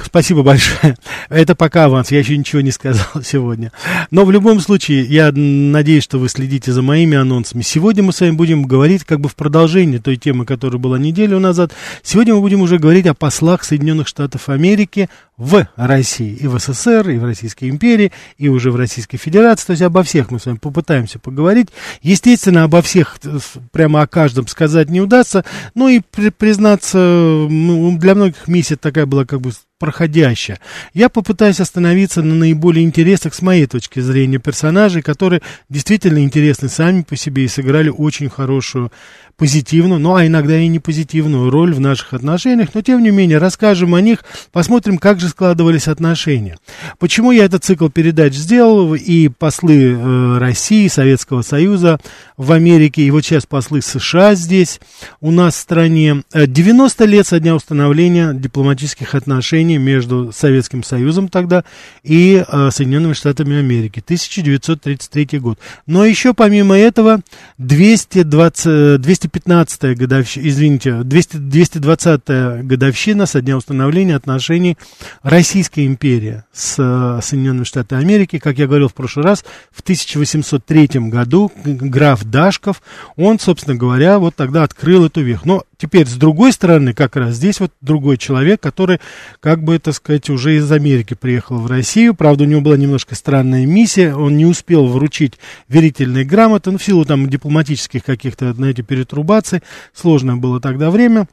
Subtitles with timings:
[0.03, 0.97] Спасибо большое.
[1.29, 3.73] Это пока аванс, я еще ничего не сказал сегодня.
[4.11, 7.61] Но в любом случае, я надеюсь, что вы следите за моими анонсами.
[7.61, 11.39] Сегодня мы с вами будем говорить как бы в продолжении той темы, которая была неделю
[11.41, 11.73] назад.
[12.03, 17.11] Сегодня мы будем уже говорить о послах Соединенных Штатов Америки в России, и в СССР,
[17.11, 19.67] и в Российской империи, и уже в Российской Федерации.
[19.67, 21.69] То есть обо всех мы с вами попытаемся поговорить.
[22.03, 23.39] Естественно, обо всех, э,
[23.73, 25.45] прямо о каждом сказать не удастся.
[25.75, 30.61] Ну и признаться, для многих миссия такая была как бы was проходящая.
[30.93, 37.03] Я попытаюсь остановиться на наиболее интересных, с моей точки зрения, персонажей, которые действительно интересны сами
[37.03, 38.93] по себе и сыграли очень хорошую
[39.41, 43.39] позитивную, ну а иногда и не позитивную роль в наших отношениях, но тем не менее
[43.39, 46.59] расскажем о них, посмотрим, как же складывались отношения.
[46.99, 52.01] Почему я этот цикл передач сделал, и послы э, России, Советского Союза
[52.37, 54.79] в Америке, и вот сейчас послы США здесь
[55.23, 56.23] у нас в стране.
[56.35, 61.65] 90 э, лет со дня установления дипломатических отношений между Советским Союзом тогда
[62.03, 65.59] и э, Соединенными Штатами Америки, 1933 год.
[65.87, 67.21] Но еще помимо этого
[67.59, 74.77] 220, 200 215-я годовщина, извините, 200, 220-я годовщина со дня установления отношений
[75.23, 78.39] Российской империи с э, Соединенными Штатами Америки.
[78.39, 82.83] Как я говорил в прошлый раз, в 1803 году граф Дашков,
[83.17, 85.47] он, собственно говоря, вот тогда открыл эту веху.
[85.47, 89.01] Но теперь, с другой стороны, как раз здесь вот другой человек, который,
[89.39, 92.15] как бы, так сказать, уже из Америки приехал в Россию.
[92.15, 95.35] Правда, у него была немножко странная миссия, он не успел вручить
[95.69, 99.63] верительные грамоты, ну, в силу там дипломатических каких-то, знаете, перетруб мастурбации.
[99.95, 101.27] Сложное было тогда время.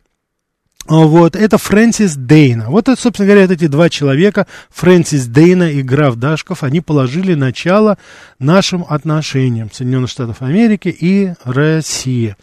[0.88, 2.70] Вот, это Фрэнсис Дейна.
[2.70, 7.98] Вот это, собственно говоря, эти два человека, Фрэнсис Дейна и граф Дашков, они положили начало
[8.40, 12.38] нашим отношениям Соединенных Штатов Америки и России.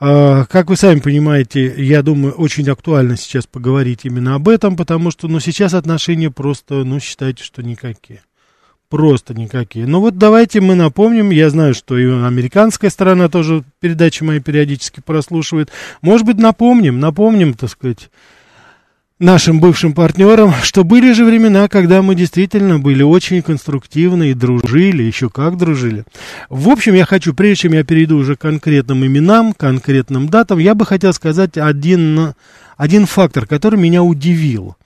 [0.00, 5.10] А, как вы сами понимаете, я думаю, очень актуально сейчас поговорить именно об этом, потому
[5.10, 8.22] что, ну, сейчас отношения просто, ну, считайте, что никакие.
[8.88, 9.86] Просто никакие.
[9.86, 15.02] Ну вот давайте мы напомним, я знаю, что и американская сторона тоже передачи мои периодически
[15.04, 15.70] прослушивает.
[16.00, 18.08] Может быть, напомним, напомним, так сказать,
[19.18, 25.02] нашим бывшим партнерам, что были же времена, когда мы действительно были очень конструктивны и дружили,
[25.02, 26.04] еще как дружили.
[26.48, 30.74] В общем, я хочу, прежде чем я перейду уже к конкретным именам, конкретным датам, я
[30.74, 32.34] бы хотел сказать один,
[32.76, 34.76] один фактор, который меня удивил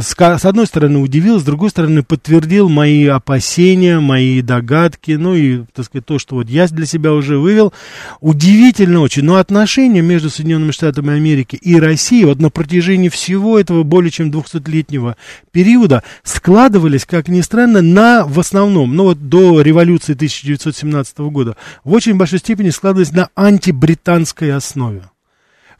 [0.00, 0.14] с,
[0.44, 6.06] одной стороны удивил, с другой стороны подтвердил мои опасения, мои догадки, ну и, так сказать,
[6.06, 7.74] то, что вот я для себя уже вывел.
[8.20, 13.82] Удивительно очень, но отношения между Соединенными Штатами Америки и Россией вот на протяжении всего этого
[13.82, 15.16] более чем 200-летнего
[15.50, 21.92] периода складывались, как ни странно, на, в основном, ну вот до революции 1917 года, в
[21.92, 25.11] очень большой степени складывались на антибританской основе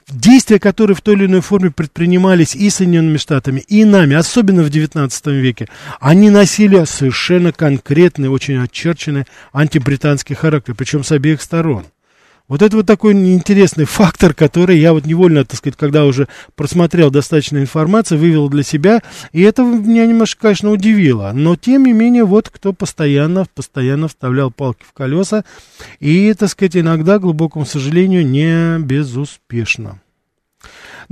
[0.09, 4.69] действия, которые в той или иной форме предпринимались и Соединенными Штатами, и нами, особенно в
[4.69, 5.11] XIX
[5.41, 5.69] веке,
[6.01, 11.85] они носили совершенно конкретный, очень очерченный антибританский характер, причем с обеих сторон.
[12.53, 17.11] Вот это вот такой интересный фактор, который я вот невольно, так сказать, когда уже просмотрел
[17.11, 19.01] достаточно информации, вывел для себя,
[19.33, 21.33] и это меня немножко, конечно, удивило.
[21.33, 25.47] Но, тем не менее, вот кто постоянно, постоянно вставлял палки в колеса,
[25.99, 30.03] и, так сказать, иногда, к глубокому сожалению, не безуспешно.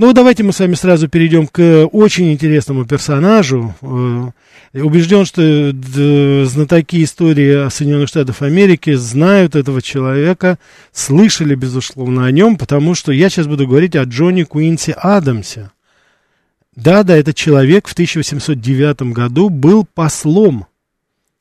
[0.01, 3.75] Ну, давайте мы с вами сразу перейдем к очень интересному персонажу.
[4.73, 5.71] Убежден, что
[6.47, 10.57] знатоки истории Соединенных Штатов Америки знают этого человека,
[10.91, 15.69] слышали, безусловно, о нем, потому что я сейчас буду говорить о Джонни Куинси Адамсе.
[16.75, 20.65] Да, да, этот человек в 1809 году был послом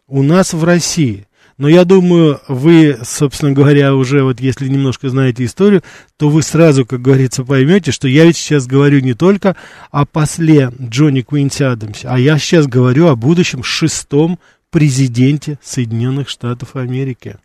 [0.07, 1.27] у нас в России.
[1.61, 5.83] Но я думаю, вы, собственно говоря, уже вот если немножко знаете историю,
[6.17, 9.57] то вы сразу, как говорится, поймете, что я ведь сейчас говорю не только
[9.91, 14.39] о после Джонни Куинси Адамсе, а я сейчас говорю о будущем шестом
[14.71, 17.37] президенте Соединенных Штатов Америки.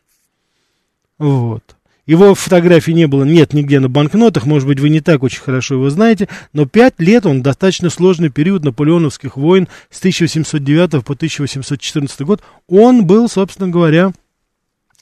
[1.17, 1.75] Вот.
[2.05, 5.75] Его фотографии не было, нет нигде на банкнотах, может быть, вы не так очень хорошо
[5.75, 12.21] его знаете, но пять лет он достаточно сложный период наполеоновских войн с 1809 по 1814
[12.21, 12.43] год.
[12.67, 14.11] Он был, собственно говоря,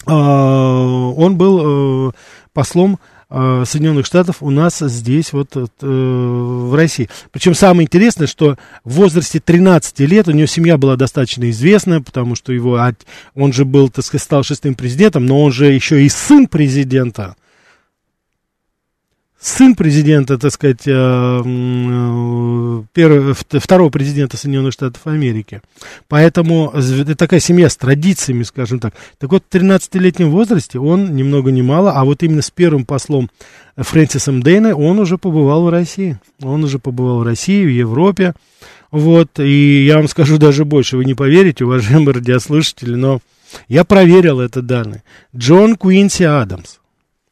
[0.08, 2.12] э, он был э,
[2.54, 3.00] послом
[3.35, 7.09] Э, Соединенных Штатов у нас здесь, вот э, в России.
[7.31, 12.35] Причем самое интересное, что в возрасте 13 лет у него семья была достаточно известная, потому
[12.35, 12.80] что его,
[13.33, 17.35] он же был, так сказать, стал шестым президентом, но он же еще и сын президента
[19.44, 25.62] сын президента, так сказать, э, э, первого, второго президента Соединенных Штатов Америки.
[26.07, 28.94] Поэтому это такая семья с традициями, скажем так.
[29.19, 32.86] Так вот, в 13-летнем возрасте он ни много ни мало, а вот именно с первым
[32.86, 33.30] послом
[33.75, 36.18] Фрэнсисом Дейна он уже побывал в России.
[36.42, 38.34] Он уже побывал в России, в Европе.
[38.92, 43.19] Вот, и я вам скажу даже больше, вы не поверите, уважаемые радиослушатели, но
[43.68, 45.04] я проверил это данные.
[45.36, 46.78] Джон Куинси Адамс,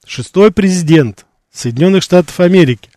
[0.05, 2.89] шестой президент Соединенных Штатов Америки.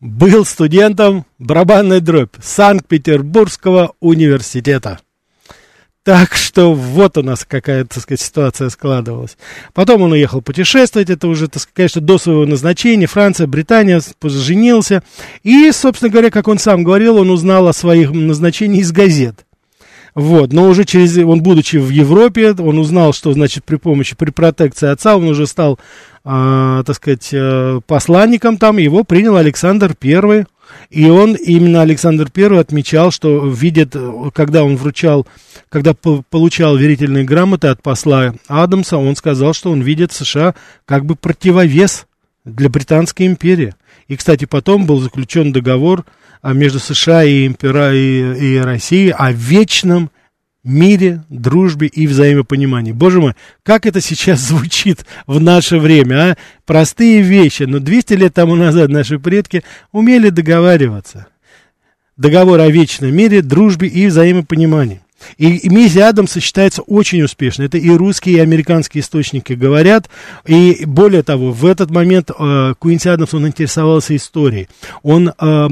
[0.00, 5.00] Был студентом барабанной дробь Санкт-Петербургского университета.
[6.04, 9.36] Так что вот у нас какая, так сказать, ситуация складывалась.
[9.74, 13.06] Потом он уехал путешествовать, это уже, так сказать, конечно, до своего назначения.
[13.06, 15.02] Франция, Британия, женился.
[15.42, 19.44] И, собственно говоря, как он сам говорил, он узнал о своих назначениях из газет.
[20.18, 24.32] Вот, но уже через, он будучи в Европе, он узнал, что, значит, при помощи, при
[24.32, 25.78] протекции отца он уже стал,
[26.24, 30.46] э, так сказать, э, посланником там, его принял Александр Первый.
[30.90, 33.94] И он, именно Александр Первый, отмечал, что видит,
[34.34, 35.24] когда он вручал,
[35.68, 41.14] когда получал верительные грамоты от посла Адамса, он сказал, что он видит США как бы
[41.14, 42.08] противовес
[42.44, 43.76] для Британской империи.
[44.08, 46.04] И, кстати, потом был заключен договор
[46.42, 50.10] между США и, импера, и, и Россией о вечном
[50.64, 52.92] мире, дружбе и взаимопонимании.
[52.92, 56.36] Боже мой, как это сейчас звучит в наше время, а?
[56.66, 61.26] Простые вещи, но 200 лет тому назад наши предки умели договариваться.
[62.16, 65.00] Договор о вечном мире, дружбе и взаимопонимании.
[65.36, 67.66] И, и Мизи Адамса считается очень успешной.
[67.66, 70.08] Это и русские, и американские источники говорят.
[70.46, 74.68] И более того, в этот момент э, Куинси Адамс, он интересовался историей.
[75.02, 75.68] Он э,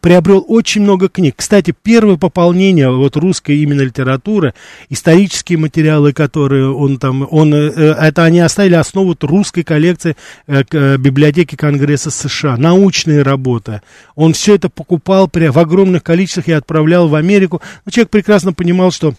[0.00, 1.34] приобрел очень много книг.
[1.36, 4.54] Кстати, первое пополнение вот русской именно литературы,
[4.88, 10.16] исторические материалы, которые он там, он, э, это они оставили основу русской коллекции
[10.46, 12.56] э, э, библиотеки Конгресса США.
[12.56, 13.82] Научные работы.
[14.14, 17.62] Он все это покупал при, в огромных количествах и отправлял в Америку.
[17.84, 19.14] Но человек прекрасно понимал, понимал, что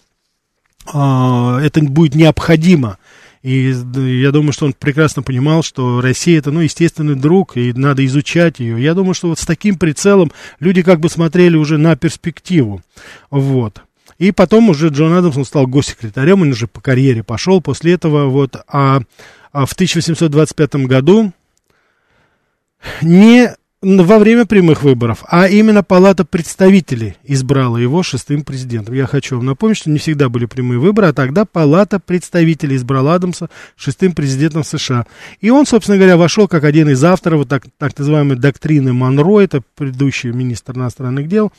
[0.92, 2.98] э, это будет необходимо.
[3.42, 8.04] И я думаю, что он прекрасно понимал, что Россия это, ну, естественный друг, и надо
[8.06, 8.82] изучать ее.
[8.82, 12.82] Я думаю, что вот с таким прицелом люди как бы смотрели уже на перспективу.
[13.30, 13.82] Вот.
[14.18, 18.26] И потом уже Джон Адамс, он стал госсекретарем, он уже по карьере пошел после этого,
[18.26, 18.56] вот.
[18.66, 19.02] А,
[19.52, 21.32] а в 1825 году
[23.02, 23.54] не
[23.84, 28.94] во время прямых выборов, а именно Палата представителей избрала его шестым президентом.
[28.94, 33.14] Я хочу вам напомнить, что не всегда были прямые выборы, а тогда Палата представителей избрала
[33.14, 35.06] Адамса шестым президентом США.
[35.40, 39.62] И он, собственно говоря, вошел как один из авторов так, так называемой доктрины Монро, это
[39.76, 41.52] предыдущий министр иностранных дел,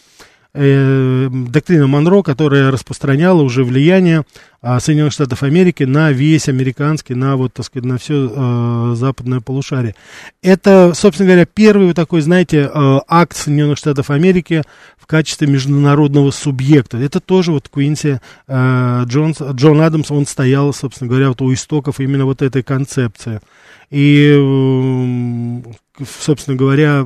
[0.55, 4.23] э, доктрина Монро, которая распространяла уже влияние
[4.61, 9.41] э, Соединенных Штатов Америки на весь американский, на вот, так сказать, на все э, западное
[9.41, 9.95] полушарие.
[10.41, 14.63] Это, собственно говоря, первый вот такой, знаете, э, акт Соединенных Штатов Америки
[14.97, 16.97] в качестве международного субъекта.
[16.97, 21.99] Это тоже вот Куинси э, Джонс, Джон Адамс, он стоял, собственно говоря, вот у истоков
[21.99, 23.41] именно вот этой концепции.
[23.91, 25.61] И
[26.03, 27.05] собственно говоря,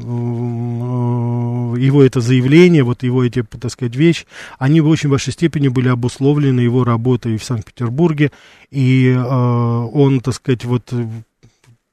[1.80, 4.26] его это заявление, вот его эти, так сказать, вещи,
[4.58, 8.32] они в очень большой степени были обусловлены его работой в Санкт-Петербурге,
[8.72, 10.92] и э, он, так сказать, вот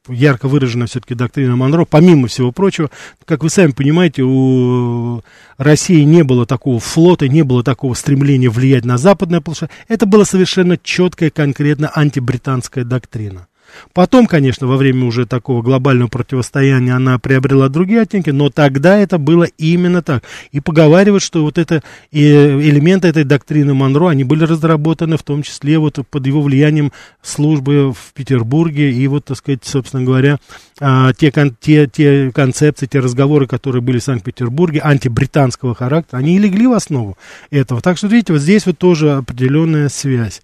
[0.09, 2.91] ярко выражена все-таки доктрина Монро, помимо всего прочего,
[3.25, 5.23] как вы сами понимаете, у
[5.59, 10.25] России не было такого флота, не было такого стремления влиять на западное полушарие, это была
[10.25, 13.49] совершенно четкая, конкретно антибританская доктрина.
[13.93, 19.19] Потом, конечно, во время уже такого глобального противостояния она приобрела другие оттенки, но тогда это
[19.19, 20.25] было именно так.
[20.53, 25.79] И поговаривают, что вот это элементы этой доктрины Монро, они были разработаны в том числе
[25.79, 26.93] вот под его влиянием
[27.23, 30.39] службы в Петербурге и вот, так сказать, собственно говоря,
[30.81, 36.39] а, те, те, те концепции, те разговоры, которые были в Санкт-Петербурге, антибританского характера, они и
[36.39, 37.17] легли в основу
[37.51, 37.81] этого.
[37.81, 40.43] Так что, видите, вот здесь вот тоже определенная связь.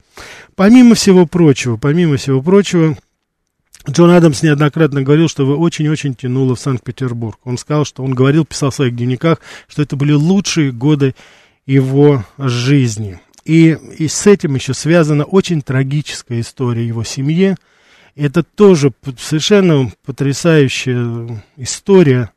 [0.55, 2.97] Помимо всего прочего, помимо всего прочего,
[3.89, 7.39] Джон Адамс неоднократно говорил, что его очень-очень тянуло в Санкт-Петербург.
[7.45, 11.15] Он сказал, что он говорил, писал в своих дневниках, что это были лучшие годы
[11.67, 13.21] его жизни.
[13.45, 17.57] И, и с этим еще связана очень трагическая история его семьи.
[18.15, 22.31] Это тоже совершенно потрясающая история,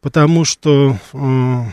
[0.00, 1.64] потому что э,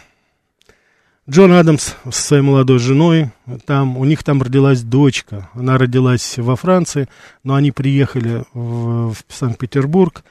[1.29, 3.29] Джон Адамс со своей молодой женой,
[3.65, 5.49] там, у них там родилась дочка.
[5.53, 7.07] Она родилась во Франции,
[7.43, 10.23] но они приехали в, в Санкт-Петербург.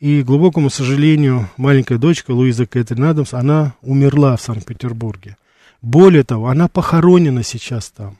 [0.00, 5.38] И, к глубокому сожалению, маленькая дочка Луиза Кэтрин Адамс, она умерла в Санкт-Петербурге.
[5.80, 8.18] Более того, она похоронена сейчас там.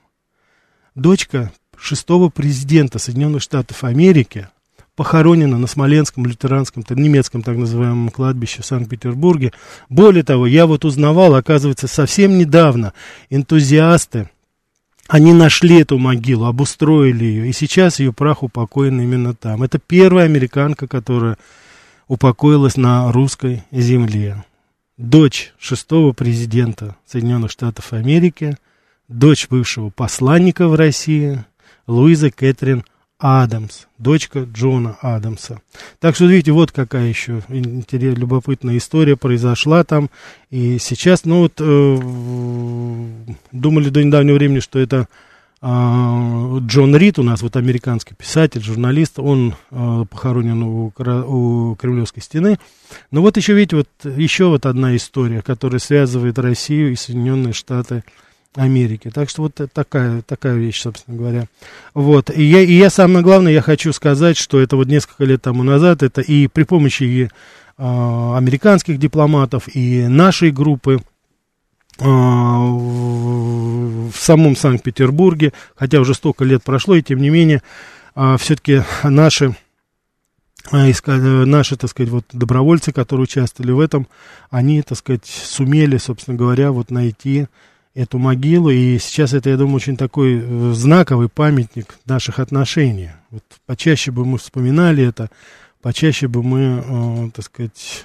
[0.95, 4.49] Дочка шестого президента Соединенных Штатов Америки
[4.97, 9.53] похоронена на Смоленском лютеранском, немецком так называемом кладбище в Санкт-Петербурге.
[9.89, 12.93] Более того, я вот узнавал, оказывается, совсем недавно
[13.31, 14.31] энтузиасты,
[15.09, 19.63] они нашли эту могилу, обустроили ее, и сейчас ее прах упокоен именно там.
[19.63, 21.37] Это первая американка, которая
[22.09, 24.45] упокоилась на русской земле.
[24.97, 28.57] Дочь шестого президента Соединенных Штатов Америки,
[29.09, 31.45] дочь бывшего посланника в России,
[31.87, 32.85] Луиза Кэтрин
[33.19, 35.61] Адамс, дочка Джона Адамса.
[36.01, 40.11] Так что, видите, вот какая еще интересная, любопытная история произошла там.
[40.51, 45.09] И сейчас, ну вот, э, думали до недавнего времени, что это
[45.63, 45.67] э,
[46.67, 52.59] Джон Рид у нас, вот американский писатель, журналист, он э, похоронен у, у Кремлевской стены.
[53.13, 57.95] Но вот еще, видите, вот еще вот одна история, которая связывает Россию и Соединенные Штаты
[57.95, 58.24] Америки.
[59.11, 61.47] Так что вот такая, такая вещь, собственно говоря.
[61.93, 62.31] Вот.
[62.31, 65.65] И я, и я самое главное, я хочу сказать, что это вот несколько лет тому
[65.65, 67.29] назад, это и при помощи и, э,
[67.79, 71.03] американских дипломатов, и нашей группы,
[71.99, 77.61] э, в, самом Санкт-Петербурге, хотя уже столько лет прошло, и тем не менее,
[78.15, 79.57] э, все-таки наши
[80.71, 84.07] наши, так сказать, вот добровольцы, которые участвовали в этом,
[84.49, 87.49] они, так сказать, сумели, собственно говоря, вот найти
[87.95, 93.11] эту могилу, и сейчас это, я думаю, очень такой э, знаковый памятник наших отношений.
[93.31, 95.31] Вот почаще бы мы вспоминали это,
[95.81, 98.05] почаще бы мы, э, так сказать,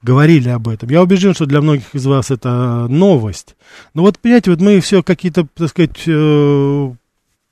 [0.00, 0.88] говорили об этом.
[0.88, 3.56] Я убежден, что для многих из вас это новость.
[3.94, 6.92] Но вот, понимаете, вот мы все какие-то, так сказать, э,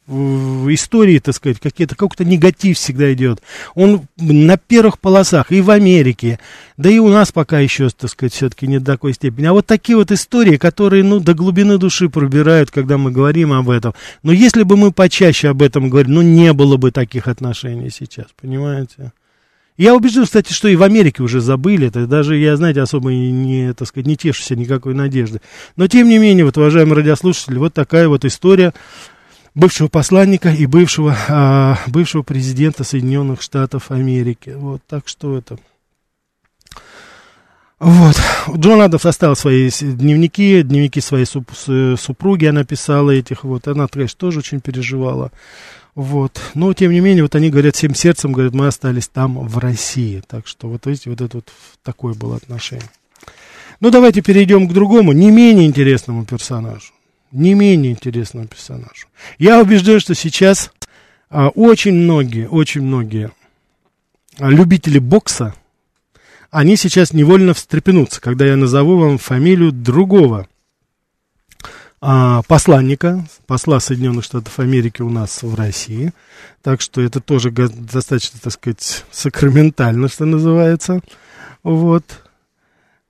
[0.09, 3.43] в истории, так сказать, какие-то, какой-то негатив всегда идет.
[3.75, 6.39] Он на первых полосах и в Америке,
[6.79, 9.47] да и у нас пока еще, так сказать, все-таки не до такой степени.
[9.47, 13.69] А вот такие вот истории, которые, ну, до глубины души пробирают, когда мы говорим об
[13.69, 13.93] этом.
[14.23, 18.27] Но если бы мы почаще об этом говорили, ну, не было бы таких отношений сейчас,
[18.41, 19.13] понимаете?
[19.77, 23.73] Я убежден, кстати, что и в Америке уже забыли это, даже я, знаете, особо не,
[23.75, 25.41] так сказать, не тешусь никакой надежды.
[25.77, 28.73] Но, тем не менее, вот, уважаемые радиослушатели, вот такая вот история
[29.59, 34.55] бывшего посланника и бывшего, а, бывшего президента Соединенных Штатов Америки.
[34.57, 35.59] Вот, так что это...
[37.81, 38.17] Вот.
[38.57, 41.27] Джон Адамс оставил свои дневники, дневники своей
[41.97, 45.31] супруги она писала этих, вот, она, конечно, тоже очень переживала,
[45.95, 49.59] вот, но, тем не менее, вот они говорят всем сердцем, говорят, мы остались там, в
[49.59, 51.53] России, так что, вот, видите, вот это вот
[51.85, 52.91] такое было отношение.
[53.79, 56.93] Ну, давайте перейдем к другому, не менее интересному персонажу
[57.33, 59.07] не менее интересному персонажу.
[59.39, 60.73] Я убежден, что сейчас
[61.31, 63.31] а, очень многие, очень многие
[64.39, 65.55] а, любители бокса,
[66.51, 70.49] они сейчас невольно встрепенутся, когда я назову вам фамилию другого
[72.01, 76.13] а, посланника, посла Соединенных Штатов Америки у нас в России.
[76.63, 81.01] Так что это тоже достаточно, так сказать, сакраментально, что называется.
[81.63, 82.05] Вот.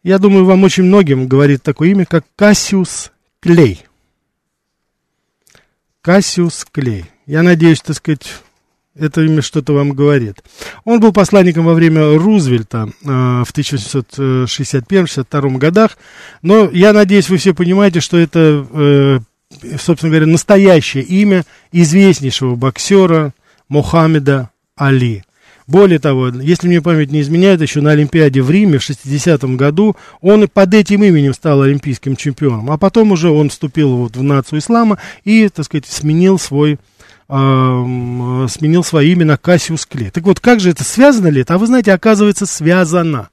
[0.03, 3.85] Я думаю, вам очень многим говорит такое имя, как Кассиус Клей.
[6.09, 7.05] Кассиус Клей.
[7.27, 8.27] Я надеюсь, так сказать,
[8.99, 10.43] это имя что-то вам говорит.
[10.85, 15.99] Он был посланником во время Рузвельта э, в 1861-62 годах,
[16.41, 19.19] но я надеюсь, вы все понимаете, что это, э,
[19.79, 23.35] собственно говоря, настоящее имя известнейшего боксера
[23.69, 25.25] Мухаммеда Али.
[25.69, 29.97] Более того, если мне память не изменяет, еще на Олимпиаде в Риме в 60-м году
[30.23, 32.71] он и под этим именем стал олимпийским чемпионом.
[32.71, 36.79] А потом уже он вступил вот в нацию ислама и, так сказать, сменил свой
[37.29, 40.09] сменил свое имя на Кассиус Клей.
[40.09, 41.55] Так вот, как же это, связано ли это?
[41.55, 43.29] А вы знаете, оказывается, связано.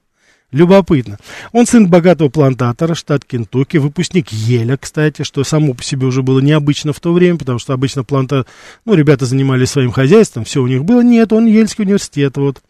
[0.52, 1.18] Любопытно.
[1.52, 6.40] Он сын богатого плантатора, штат Кентукки, выпускник Еля, кстати, что само по себе уже было
[6.40, 8.46] необычно в то время, потому что обычно планта,
[8.86, 11.02] ну, ребята занимались своим хозяйством, все у них было.
[11.02, 12.62] Нет, он Ельский университет, вот.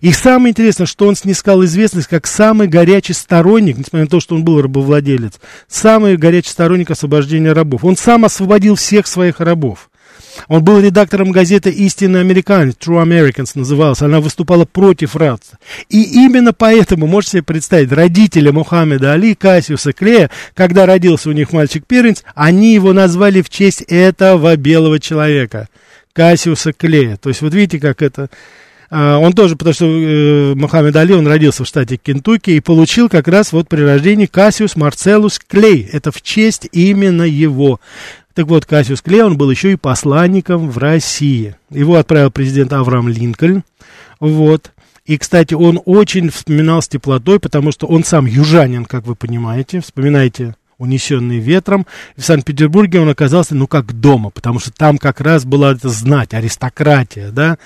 [0.00, 4.34] И самое интересное, что он снискал известность как самый горячий сторонник, несмотря на то, что
[4.34, 5.34] он был рабовладелец,
[5.68, 7.84] самый горячий сторонник освобождения рабов.
[7.84, 9.90] Он сам освободил всех своих рабов.
[10.46, 15.58] Он был редактором газеты «Истинный американец», True Americans называлась, она выступала против рабства.
[15.88, 21.52] И именно поэтому, можете себе представить, родители Мухаммеда Али, Кассиуса Клея, когда родился у них
[21.52, 25.68] мальчик-первенец, они его назвали в честь этого белого человека,
[26.12, 27.16] Кассиуса Клея.
[27.16, 28.30] То есть вот видите, как это...
[28.90, 33.10] Uh, он тоже, потому что uh, Мухаммед Али, он родился в штате Кентукки и получил
[33.10, 35.86] как раз вот при рождении Кассиус Марцелус Клей.
[35.92, 37.80] Это в честь именно его.
[38.38, 41.56] Так вот, Кассиус Клей, он был еще и посланником в России.
[41.70, 43.64] Его отправил президент Авраам Линкольн.
[44.20, 44.70] Вот.
[45.06, 49.80] И, кстати, он очень вспоминал с теплотой, потому что он сам южанин, как вы понимаете.
[49.80, 51.86] Вспоминайте унесенный ветром.
[52.16, 56.34] В Санкт-Петербурге он оказался, ну, как дома, потому что там как раз была это знать,
[56.34, 57.58] аристократия, да.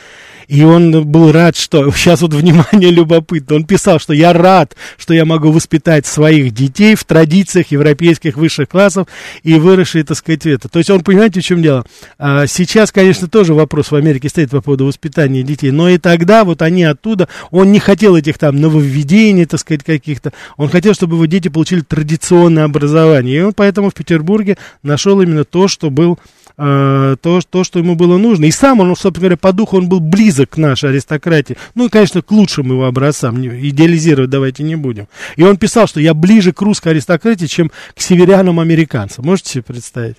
[0.49, 1.90] И он был рад, что...
[1.92, 3.57] Сейчас вот, внимание, любопытно.
[3.57, 8.71] Он писал, что я рад, что я могу воспитать своих детей в традициях европейских высших
[8.71, 9.07] классов
[9.42, 10.71] и выросшие, так сказать, это.
[10.71, 11.85] То есть он, понимаете, в чем дело?
[12.19, 16.45] А, сейчас, конечно, тоже вопрос в Америке стоит по поводу воспитания детей, но и тогда
[16.45, 17.28] вот они оттуда...
[17.50, 20.33] Он не хотел этих там нововведений, так сказать, каких-то.
[20.57, 23.37] Он хотел, чтобы его дети получили традиционное образование образования.
[23.37, 26.18] И он поэтому в Петербурге нашел именно то, что был
[26.56, 28.47] э, то, то, что ему было нужно.
[28.47, 31.56] И сам он, собственно говоря, по духу он был близок к нашей аристократии.
[31.75, 33.40] Ну и, конечно, к лучшим его образцам.
[33.40, 35.09] Идеализировать давайте не будем.
[35.37, 39.25] И он писал, что я ближе к русской аристократии, чем к северянам-американцам.
[39.25, 40.16] Можете себе представить?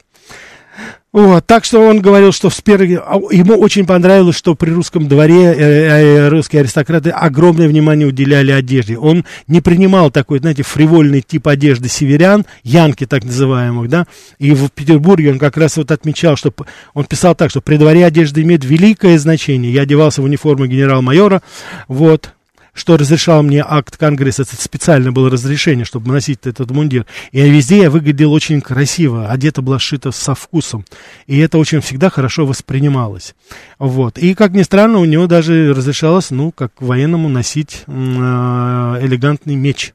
[1.13, 2.81] Вот, так что он говорил, что в спер...
[2.81, 8.51] А, ему очень понравилось, что при русском дворе э, э, русские аристократы огромное внимание уделяли
[8.51, 8.97] одежде.
[8.97, 14.07] Он не принимал такой, знаете, фривольный тип одежды северян, янки так называемых, да,
[14.39, 16.51] и в Петербурге он как раз вот отмечал, что
[16.95, 19.71] он писал так, что при дворе одежда имеет великое значение.
[19.71, 21.43] Я одевался в униформу генерал-майора,
[21.87, 22.33] вот,
[22.73, 27.05] что разрешал мне акт Конгресса, это специально было разрешение, чтобы носить этот мундир.
[27.31, 30.83] И везде я выглядел очень красиво, одета была сшита со вкусом.
[31.27, 33.35] И это очень всегда хорошо воспринималось.
[33.77, 34.17] Вот.
[34.17, 39.93] И, как ни странно, у него даже разрешалось, ну, как военному носить э, элегантный меч.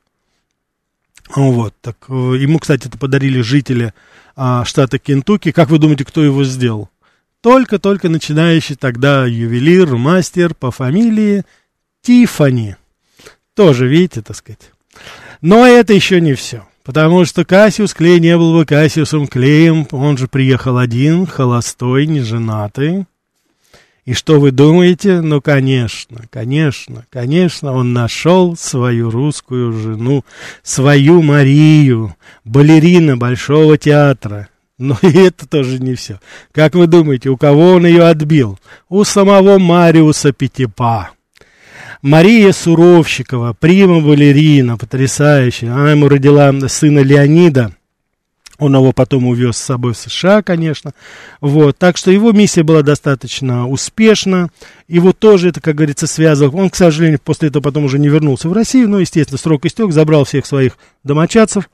[1.34, 3.92] Вот, так, э, ему, кстати, это подарили жители
[4.34, 5.50] а, штата Кентукки.
[5.50, 6.88] Как вы думаете, кто его сделал?
[7.42, 11.44] Только-только начинающий тогда ювелир, мастер по фамилии
[12.02, 12.76] Тифани.
[13.54, 14.72] Тоже, видите, так сказать.
[15.40, 16.66] Но это еще не все.
[16.84, 23.04] Потому что Кассиус Клей не был бы Кассиусом Клеем, он же приехал один, холостой, неженатый.
[24.06, 25.20] И что вы думаете?
[25.20, 30.24] Ну, конечно, конечно, конечно, он нашел свою русскую жену,
[30.62, 34.48] свою Марию, балерина Большого театра.
[34.78, 36.20] Но и это тоже не все.
[36.52, 38.58] Как вы думаете, у кого он ее отбил?
[38.88, 41.10] У самого Мариуса Пятипа.
[42.02, 45.72] Мария Суровщикова, прима балерина, потрясающая.
[45.72, 47.72] Она ему родила сына Леонида.
[48.58, 50.92] Он его потом увез с собой в США, конечно.
[51.40, 51.78] Вот.
[51.78, 54.50] Так что его миссия была достаточно успешна.
[54.88, 56.58] Его тоже это, как говорится, связывал.
[56.58, 58.88] Он, к сожалению, после этого потом уже не вернулся в Россию.
[58.88, 61.70] Но, естественно, срок истек, забрал всех своих домочадцев.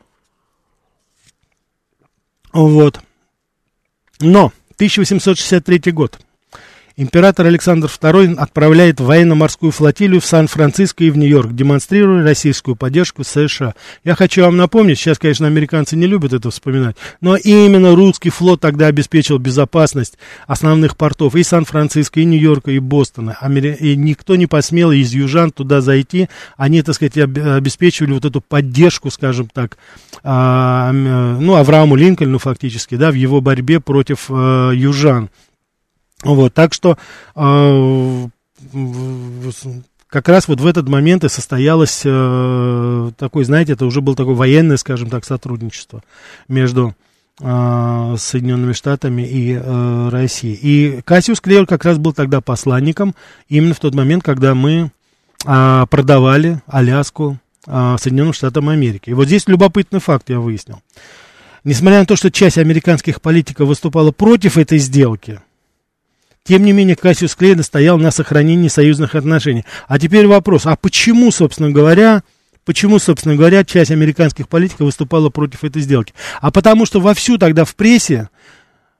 [2.52, 3.00] Вот.
[4.20, 6.18] Но 1863 год.
[6.96, 13.74] Император Александр II отправляет военно-морскую флотилию в Сан-Франциско и в Нью-Йорк, демонстрируя российскую поддержку США.
[14.04, 18.60] Я хочу вам напомнить, сейчас, конечно, американцы не любят это вспоминать, но именно русский флот
[18.60, 23.36] тогда обеспечил безопасность основных портов и Сан-Франциско, и Нью-Йорка, и Бостона.
[23.80, 26.28] И никто не посмел из южан туда зайти.
[26.56, 29.78] Они, так сказать, обеспечивали вот эту поддержку, скажем так,
[30.22, 35.28] а, ну, Аврааму Линкольну фактически, да, в его борьбе против а, южан.
[36.24, 36.96] Вот, так что
[37.36, 38.26] э,
[40.08, 44.34] как раз вот в этот момент и состоялось э, такой, знаете, это уже было такое
[44.34, 46.02] военное, скажем так, сотрудничество
[46.48, 46.94] между
[47.40, 50.58] э, Соединенными Штатами и э, Россией.
[50.62, 53.14] И Кассиус Клевер как раз был тогда посланником
[53.48, 54.92] именно в тот момент, когда мы
[55.44, 59.10] э, продавали Аляску э, Соединенным Штатам Америки.
[59.10, 60.80] И вот здесь любопытный факт я выяснил.
[61.64, 65.40] Несмотря на то, что часть американских политиков выступала против этой сделки,
[66.46, 69.64] тем не менее, Кассиус Клей настоял на сохранении союзных отношений.
[69.88, 72.22] А теперь вопрос, а почему, собственно говоря,
[72.66, 76.12] почему, собственно говоря, часть американских политиков выступала против этой сделки?
[76.42, 78.28] А потому что вовсю тогда в прессе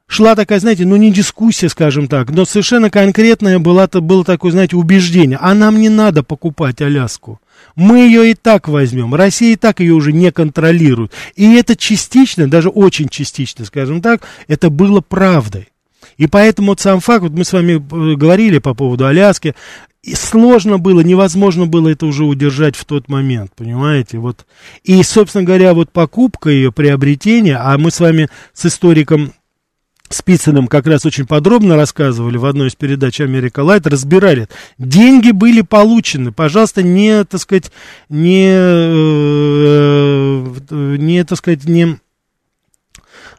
[0.07, 4.77] шла такая, знаете, ну не дискуссия, скажем так, но совершенно конкретное было, было такое, знаете,
[4.77, 5.39] убеждение.
[5.39, 7.43] А нам не надо покупать Аляску.
[7.77, 9.15] Мы ее и так возьмем.
[9.15, 11.13] Россия и так ее уже не контролирует.
[11.37, 15.69] И это частично, даже очень частично, скажем так, это было правдой.
[16.17, 19.55] И поэтому вот сам факт, вот мы с вами э, говорили по поводу Аляски,
[20.03, 24.45] и сложно было, невозможно было это уже удержать в тот момент, понимаете, вот.
[24.83, 29.33] И, собственно говоря, вот покупка ее, приобретение, а мы с вами с историком
[30.11, 34.49] Спицыным как раз очень подробно рассказывали в одной из передач «Америка Лайт», разбирали.
[34.79, 37.73] Деньги были получены, пожалуйста, не, так сказать,
[38.11, 41.99] не, э, не, так сказать, не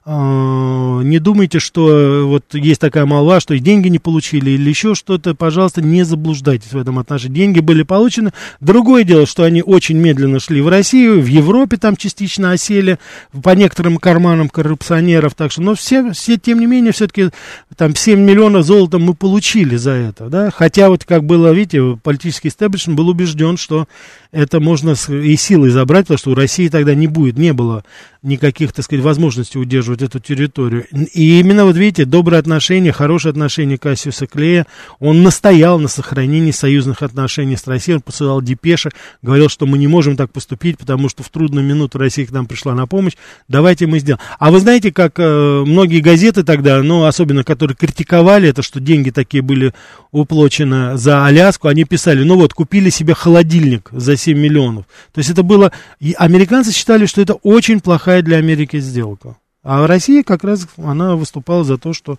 [0.06, 4.96] не думайте, что э, вот есть такая молва, что и деньги не получили или еще
[4.96, 7.36] что-то, пожалуйста, не заблуждайтесь в этом отношении.
[7.36, 8.32] Деньги были получены.
[8.60, 13.00] Другое дело, что они очень медленно шли в Россию, в Европе там частично осели,
[13.44, 17.30] по некоторым карманам коррупционеров, так что, но все, все тем не менее, все-таки
[17.76, 22.50] там 7 миллионов золотом мы получили за это, да, хотя вот как было, видите, политический
[22.50, 23.88] истеблишмент был убежден, что
[24.32, 27.84] это можно и силой забрать, потому что у России тогда не будет, не было
[28.26, 30.86] никаких, так сказать, возможностей удерживать эту территорию.
[31.14, 34.66] И именно, вот видите, добрые отношения, хорошие отношения Кассиуса Клея,
[35.00, 38.90] он настоял на сохранении союзных отношений с Россией, он посылал депеши,
[39.22, 42.48] говорил, что мы не можем так поступить, потому что в трудную минуту Россия к нам
[42.48, 43.14] пришла на помощь,
[43.48, 44.22] давайте мы сделаем.
[44.40, 49.12] А вы знаете, как э, многие газеты тогда, ну, особенно которые критиковали это, что деньги
[49.12, 49.74] такие были
[50.12, 54.86] уплочены за Аляску, они писали, ну вот, купили себе холодильник за 7 миллионов.
[55.14, 55.72] То есть это было...
[56.00, 59.38] И американцы считали, что это очень плохая для Америки сделка.
[59.64, 62.18] А Россия как раз, она выступала за то, что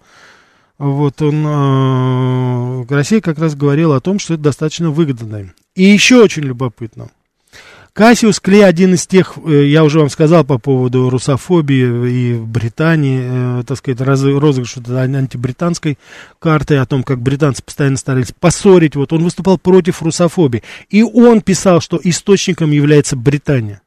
[0.78, 5.52] вот он, э, Россия как раз говорила о том, что это достаточно выгодно.
[5.74, 7.08] И еще очень любопытно.
[7.96, 13.60] Кассиус Клей один из тех, э, я уже вам сказал по поводу русофобии и Британии,
[13.60, 15.98] э, так сказать, раз, розыгрыш антибританской
[16.38, 20.62] карты, о том, как британцы постоянно старались поссорить, вот он выступал против русофобии.
[20.90, 23.80] И он писал, что источником является Британия.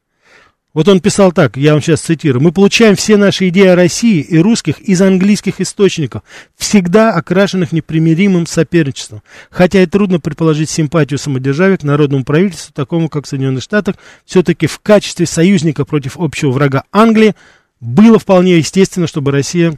[0.72, 2.42] Вот он писал так, я вам сейчас цитирую.
[2.42, 6.22] «Мы получаем все наши идеи о России и русских из английских источников,
[6.56, 9.22] всегда окрашенных непримиримым соперничеством.
[9.50, 14.68] Хотя и трудно предположить симпатию самодержавия к народному правительству, такому как в Соединенных Штатах, все-таки
[14.68, 17.34] в качестве союзника против общего врага Англии
[17.80, 19.76] было вполне естественно, чтобы Россия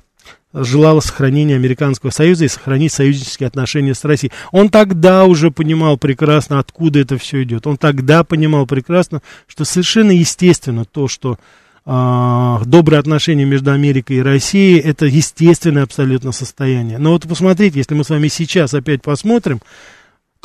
[0.53, 4.33] желала сохранения Американского Союза и сохранить союзнические отношения с Россией.
[4.51, 7.67] Он тогда уже понимал прекрасно, откуда это все идет.
[7.67, 11.39] Он тогда понимал прекрасно, что совершенно естественно то, что
[11.87, 16.99] э, добрые отношения между Америкой и Россией, это естественное абсолютно состояние.
[16.99, 19.61] Но вот посмотрите, если мы с вами сейчас опять посмотрим,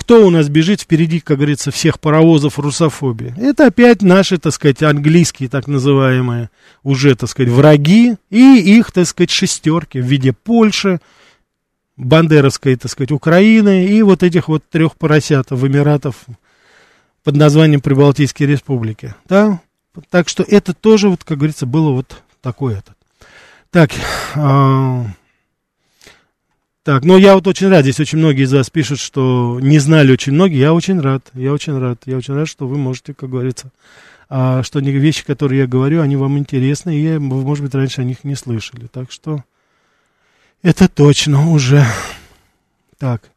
[0.08, 3.36] кто у нас бежит впереди, как говорится, всех паровозов русофобии?
[3.38, 6.50] Это опять наши, так сказать, английские, так называемые,
[6.82, 11.02] уже, так сказать, враги и их, так сказать, шестерки в виде Польши,
[11.98, 16.16] бандеровской, так сказать, Украины и вот этих вот трех поросят в Эмиратов
[17.26, 19.14] под названием Прибалтийские республики.
[19.28, 19.60] Да?
[20.10, 22.78] Так что это тоже, вот, как говорится, было вот такое.
[22.78, 22.94] -то.
[23.72, 23.92] Так,
[24.36, 25.27] э
[26.88, 30.14] так, ну я вот очень рад, здесь очень многие из вас пишут, что не знали
[30.14, 33.30] очень многие, я очень рад, я очень рад, я очень рад, что вы можете, как
[33.30, 33.74] говорится,
[34.30, 38.06] а, что вещи, которые я говорю, они вам интересны, и вы, может быть, раньше о
[38.06, 39.44] них не слышали, так что
[40.62, 41.86] это точно уже.
[42.98, 43.32] Так,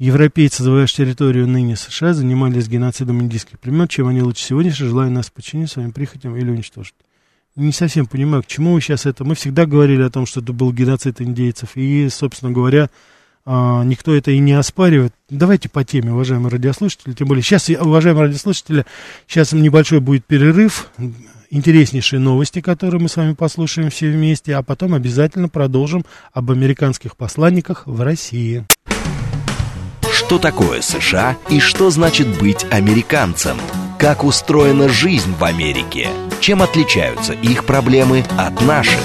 [0.00, 5.30] европейцы, завоевавшие территорию ныне США, занимались геноцидом индийских племен, чем они лучше сегодняшних, желая нас
[5.30, 6.96] подчинить своим прихотям или уничтожить
[7.58, 9.24] не совсем понимаю, к чему вы сейчас это.
[9.24, 12.88] Мы всегда говорили о том, что это был геноцид индейцев, и, собственно говоря,
[13.44, 15.14] а, никто это и не оспаривает.
[15.30, 18.84] Давайте по теме, уважаемые радиослушатели, тем более сейчас, уважаемые радиослушатели,
[19.26, 20.90] сейчас небольшой будет перерыв,
[21.50, 27.16] интереснейшие новости, которые мы с вами послушаем все вместе, а потом обязательно продолжим об американских
[27.16, 28.66] посланниках в России.
[30.12, 33.56] Что такое США и что значит быть американцем?
[33.98, 36.08] Как устроена жизнь в Америке?
[36.40, 39.00] Чем отличаются их проблемы от наших?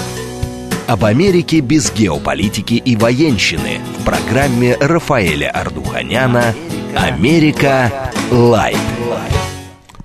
[0.86, 6.54] Об Америке без геополитики и военщины в программе Рафаэля Ардуханяна
[6.94, 8.12] «Америка.
[8.30, 8.76] Лайт».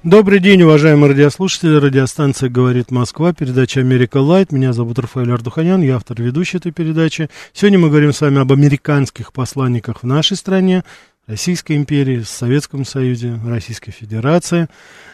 [0.03, 1.75] Добрый день, уважаемые радиослушатели.
[1.75, 4.51] Радиостанция «Говорит Москва», передача «Америка Лайт».
[4.51, 7.29] Меня зовут Рафаэль Ардуханян, я автор и ведущий этой передачи.
[7.53, 10.83] Сегодня мы говорим с вами об американских посланниках в нашей стране,
[11.29, 14.67] Российской империи, Советском Союзе, Российской Федерации.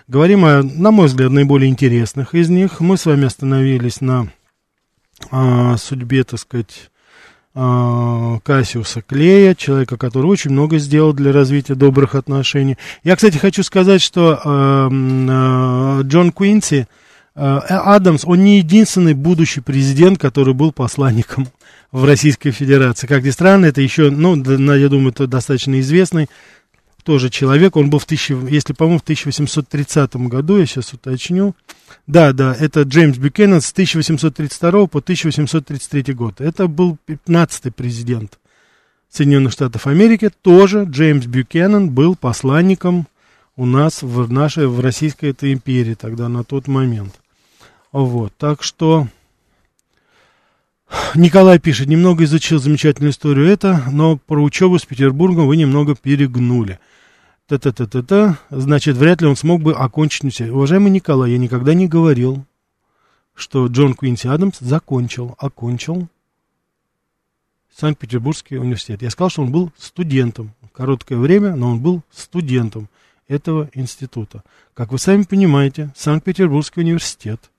[0.08, 2.80] Говорим о, на мой взгляд, наиболее интересных из них.
[2.80, 4.30] Мы с вами остановились на
[5.30, 6.90] а, судьбе, так сказать,
[7.54, 12.78] а, Кассиуса Клея, человека, который очень много сделал для развития добрых отношений.
[13.04, 16.88] Я, кстати, хочу сказать, что а, а, Джон Куинси,
[17.36, 21.50] Адамс, он не единственный будущий президент, который был посланником
[21.96, 23.08] в Российской Федерации.
[23.08, 26.28] Как ни странно, это еще, ну, я думаю, это достаточно известный
[27.06, 27.78] тоже человек.
[27.78, 31.56] Он был в, тысячи, если, по-моему, в 1830 году, я сейчас уточню.
[32.06, 36.42] Да, да, это Джеймс Бюкенен с 1832 по 1833 год.
[36.42, 38.40] Это был 15-й президент
[39.10, 40.30] Соединенных Штатов Америки.
[40.42, 43.08] Тоже Джеймс Бюкенен был посланником
[43.56, 47.22] у нас в нашей, в Российской этой империи тогда, на тот момент.
[47.94, 49.08] Вот, так что...
[51.16, 56.80] Николай пишет, немного изучил замечательную историю это, но про учебу с Петербургом вы немного перегнули.
[57.48, 60.52] Та-та-та-та-та, значит, вряд ли он смог бы окончить все.
[60.52, 62.44] Уважаемый Николай, я никогда не говорил,
[63.34, 66.08] что Джон Куинси Адамс закончил, окончил
[67.76, 69.02] Санкт-Петербургский университет.
[69.02, 70.54] Я сказал, что он был студентом.
[70.74, 72.90] Короткое время, но он был студентом
[73.28, 74.44] этого института.
[74.74, 77.52] Как вы сами понимаете, Санкт-Петербургский университет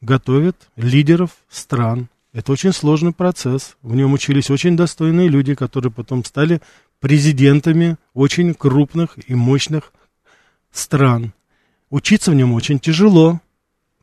[0.00, 2.08] готовит лидеров стран.
[2.34, 3.76] Это очень сложный процесс.
[3.80, 6.60] В нем учились очень достойные люди, которые потом стали
[6.98, 9.92] президентами очень крупных и мощных
[10.72, 11.32] стран.
[11.90, 13.40] Учиться в нем очень тяжело.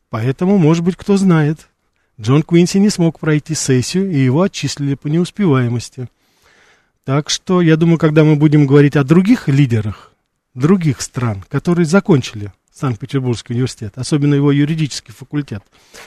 [0.10, 1.68] Поэтому, может быть, кто знает,
[2.20, 6.08] Джон Куинси не смог пройти сессию, и его отчислили по неуспеваемости.
[7.04, 10.14] Так что, я думаю, когда мы будем говорить о других лидерах,
[10.54, 15.64] других стран, которые закончили Санкт-Петербургский университет, особенно его юридический факультет.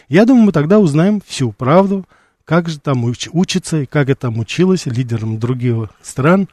[0.08, 2.06] Я думаю, мы тогда узнаем всю правду,
[2.44, 6.48] как же там уч- учится и как это там училось лидерам других стран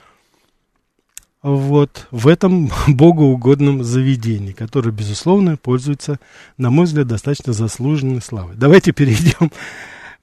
[1.42, 6.20] вот в этом богоугодном заведении, которое, безусловно, пользуется,
[6.58, 8.56] на мой взгляд, достаточно заслуженной славой.
[8.56, 9.52] Давайте перейдем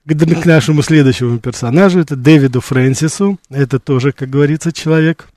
[0.05, 3.39] к, к нашему следующему персонажу, это Дэвиду Фрэнсису.
[3.49, 5.29] Это тоже, как говорится, человек,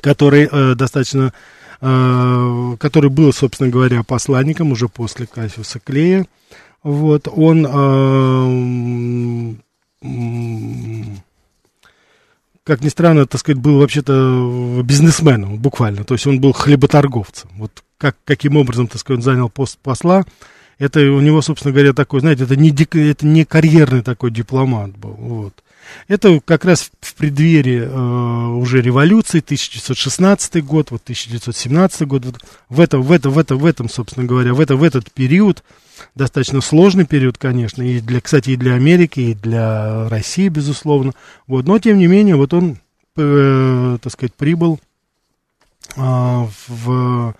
[0.00, 1.32] который э, достаточно,
[1.80, 6.26] э, который был, собственно говоря, посланником уже после Кассиуса Клея.
[6.82, 9.54] Вот, он, э,
[12.64, 16.04] как ни странно, так сказать, был вообще-то бизнесменом, буквально.
[16.04, 17.50] То есть он был хлеботорговцем.
[17.56, 20.24] Вот как, каким образом, так сказать, он занял пост посла,
[20.78, 25.14] это у него, собственно говоря, такой, знаете, это не, это не карьерный такой дипломат был.
[25.18, 25.62] Вот.
[26.08, 32.36] Это как раз в преддверии э, уже революции, 1916 год, вот 1917 год, вот
[32.68, 35.62] в этом, в этом, в этом, в этом, собственно говоря, в, это, в этот период,
[36.14, 41.12] достаточно сложный период, конечно, и для, кстати, и для Америки, и для России, безусловно,
[41.46, 42.78] вот, но, тем не менее, вот он,
[43.16, 44.80] э, так сказать, прибыл
[45.96, 47.34] э, в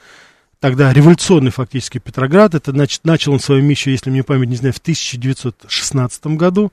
[0.60, 4.74] тогда революционный фактически Петроград, это, значит, начал он свою миссию, если мне память не знаю,
[4.74, 6.72] в 1916 году,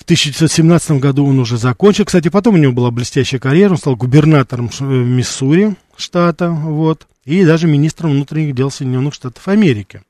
[0.00, 2.06] в 1917 году он уже закончил.
[2.06, 3.72] Кстати, потом у него была блестящая карьера.
[3.72, 10.00] Он стал губернатором э, Миссури штата, вот, и даже министром внутренних дел Соединенных Штатов Америки.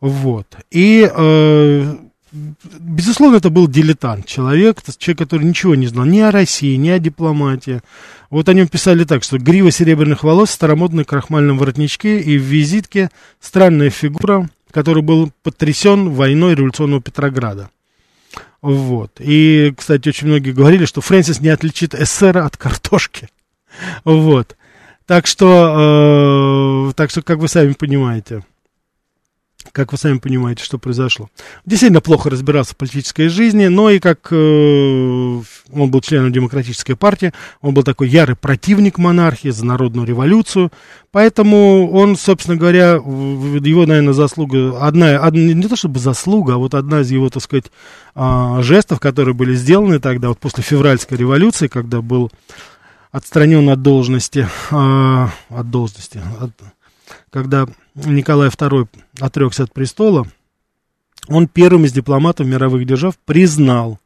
[0.00, 0.48] Вот.
[0.72, 1.96] И, э,
[2.32, 6.98] безусловно, это был дилетант, человек, человек, который ничего не знал ни о России, ни о
[6.98, 7.82] дипломатии.
[8.30, 13.10] Вот о нем писали так, что грива серебряных волос, старомодный крахмальном воротничке и в визитке
[13.38, 17.70] странная фигура, который был потрясен войной революционного Петрограда.
[18.64, 19.20] Вот.
[19.20, 23.28] И, кстати, очень многие говорили, что Фрэнсис не отличит эсера от картошки.
[24.04, 24.56] Вот.
[25.04, 28.42] Так что, э, так что, как вы сами понимаете,
[29.74, 31.28] как вы сами понимаете, что произошло.
[31.66, 37.32] Действительно плохо разбирался в политической жизни, но и как э, он был членом демократической партии,
[37.60, 40.70] он был такой ярый противник монархии за народную революцию,
[41.10, 46.74] поэтому он, собственно говоря, его, наверное, заслуга, одна, одна не то чтобы заслуга, а вот
[46.74, 47.72] одна из его, так сказать,
[48.14, 52.30] э, жестов, которые были сделаны тогда, вот после февральской революции, когда был
[53.10, 56.52] отстранен от должности, э, от должности, от,
[57.30, 58.88] когда Николай II
[59.20, 60.26] отрекся от престола,
[61.28, 63.98] он первым из дипломатов мировых держав признал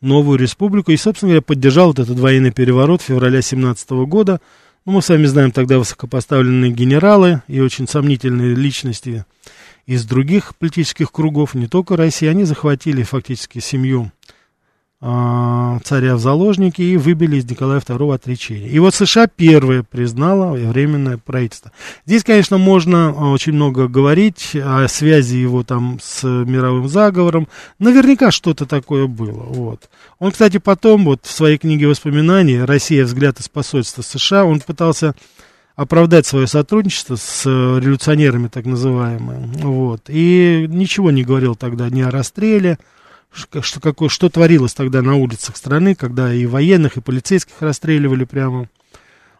[0.00, 4.40] новую республику и, собственно говоря, поддержал вот этот военный переворот февраля 17 года.
[4.84, 9.24] Ну, мы с вами знаем тогда высокопоставленные генералы и очень сомнительные личности
[9.86, 14.10] из других политических кругов, не только России, они захватили фактически семью
[15.04, 18.70] царя в заложники и выбили из Николая II отречение.
[18.70, 21.72] И вот США первое признало временное правительство.
[22.06, 27.48] Здесь, конечно, можно а, очень много говорить о связи его там с мировым заговором.
[27.78, 29.42] Наверняка что-то такое было.
[29.42, 29.90] Вот.
[30.20, 33.04] Он, кстати, потом вот в своей книге воспоминаний «Россия.
[33.04, 35.14] Взгляд из посольства США» он пытался
[35.76, 39.40] оправдать свое сотрудничество с революционерами, так называемые.
[39.56, 40.02] Вот.
[40.08, 42.78] И ничего не говорил тогда ни о расстреле,
[43.34, 48.68] что, какое, что творилось тогда на улицах страны, когда и военных, и полицейских расстреливали прямо.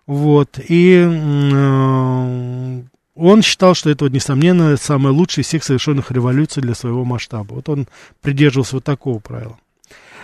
[0.07, 2.83] Вот, и э,
[3.15, 7.55] он считал, что это, вот, несомненно, самая лучшая из всех совершенных революций для своего масштаба.
[7.55, 7.89] Вот он
[8.21, 9.59] придерживался вот такого правила.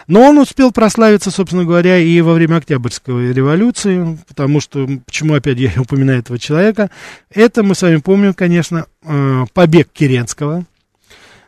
[0.07, 5.59] Но он успел прославиться, собственно говоря, и во время Октябрьской революции, потому что, почему опять
[5.59, 6.91] я упоминаю этого человека,
[7.33, 10.65] это мы с вами помним, конечно, э, побег Керенского.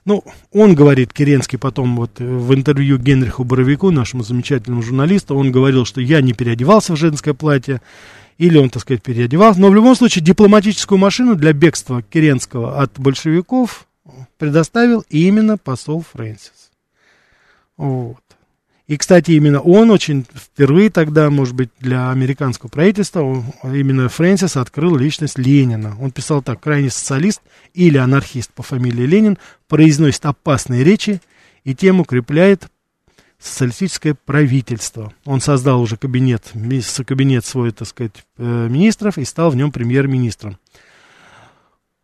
[0.04, 5.84] Ну, он говорит, Керенский потом вот в интервью Генриху Боровику, нашему замечательному журналисту, он говорил,
[5.84, 7.80] что я не переодевался в женское платье,
[8.38, 9.60] или он, так сказать, переодевался.
[9.60, 13.86] Но в любом случае дипломатическую машину для бегства Керенского от большевиков
[14.38, 16.72] предоставил именно посол Фрэнсис.
[17.76, 18.18] Вот.
[18.88, 24.96] И, кстати, именно он очень впервые тогда, может быть, для американского правительства, именно Фрэнсис открыл
[24.96, 25.96] личность Ленина.
[26.00, 27.40] Он писал так, крайний социалист
[27.74, 31.20] или анархист по фамилии Ленин произносит опасные речи
[31.64, 32.68] и тем укрепляет
[33.38, 35.12] социалистическое правительство.
[35.24, 36.52] Он создал уже кабинет,
[37.06, 40.58] кабинет свой, так сказать, э, министров и стал в нем премьер-министром.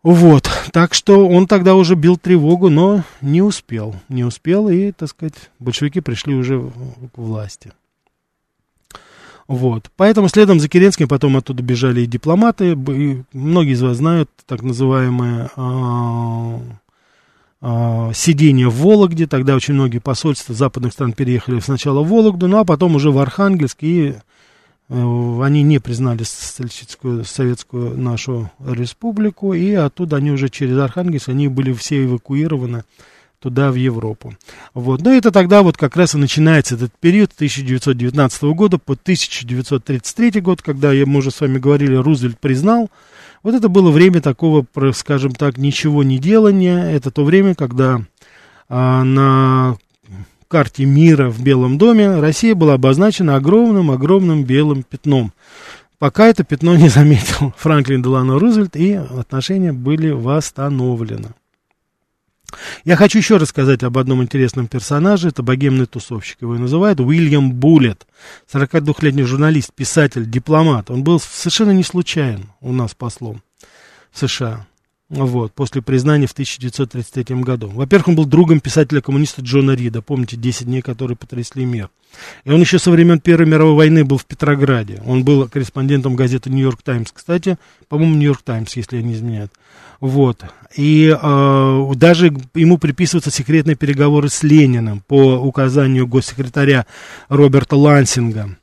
[0.01, 5.09] Вот, так что он тогда уже бил тревогу, но не успел, не успел, и, так
[5.09, 6.71] сказать, большевики пришли уже
[7.13, 7.73] к власти.
[9.49, 14.29] Вот, поэтому следом за Керенским потом оттуда бежали и дипломаты, и многие из вас знают
[14.45, 16.59] так называемое а,
[17.59, 22.59] а, сидение в Вологде, тогда очень многие посольства западных стран переехали сначала в Вологду, ну
[22.59, 24.13] а потом уже в Архангельск, и
[24.89, 31.73] они не признали социалистическую советскую нашу республику, и оттуда они уже через Архангельск, они были
[31.73, 32.83] все эвакуированы
[33.39, 34.35] туда, в Европу.
[34.73, 35.01] Вот.
[35.01, 40.61] Но это тогда вот как раз и начинается этот период 1919 года по 1933 год,
[40.61, 42.89] когда, мы уже с вами говорили, Рузвельт признал,
[43.43, 48.01] вот это было время такого, скажем так, ничего не делания, это то время, когда
[48.67, 49.77] а, на
[50.49, 55.31] карте мира в Белом доме Россия была обозначена огромным-огромным белым пятном.
[55.99, 61.29] Пока это пятно не заметил Франклин Делано Рузвельт, и отношения были восстановлены.
[62.83, 65.27] Я хочу еще рассказать об одном интересном персонаже.
[65.27, 66.41] Это богемный тусовщик.
[66.41, 68.07] Его называют Уильям Буллет.
[68.51, 70.89] 42-летний журналист, писатель, дипломат.
[70.89, 73.43] Он был совершенно не случайен у нас послом
[74.11, 74.65] в США
[75.09, 77.69] вот, после признания в 1933 году.
[77.69, 81.89] Во-первых, он был другом писателя-коммуниста Джона Рида, помните, 10 дней, которые потрясли мир.
[82.43, 85.01] И он еще со времен Первой мировой войны был в Петрограде.
[85.05, 89.49] Он был корреспондентом газеты «Нью-Йорк Таймс», кстати, по-моему, «Нью-Йорк Таймс», если я не изменяю.
[89.99, 90.43] Вот.
[90.77, 96.85] И э, даже ему приписываются секретные переговоры с Лениным по указанию госсекретаря
[97.27, 98.57] Роберта Лансинга.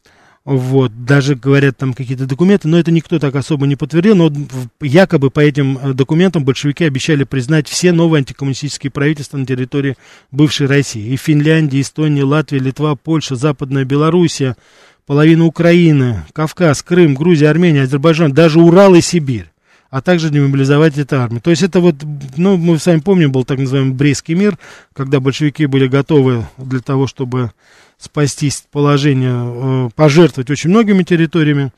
[0.46, 4.32] Вот, даже говорят там какие-то документы, но это никто так особо не подтвердил, но
[4.80, 9.96] якобы по этим э, документам большевики обещали признать все новые антикоммунистические правительства на территории
[10.30, 11.12] бывшей России.
[11.12, 14.56] И Финляндия, Эстония, Латвия, Литва, Польша, Западная Белоруссия,
[15.04, 19.50] половина Украины, Кавказ, Крым, Грузия, Армения, Азербайджан, даже Урал и Сибирь
[19.90, 21.40] а также демобилизовать эту армию.
[21.40, 21.96] То есть это вот,
[22.36, 24.58] ну, мы с вами помним, был так называемый Брестский мир,
[24.94, 27.52] когда большевики были готовы для того, чтобы
[27.98, 31.72] спасти положение, э, пожертвовать очень многими территориями,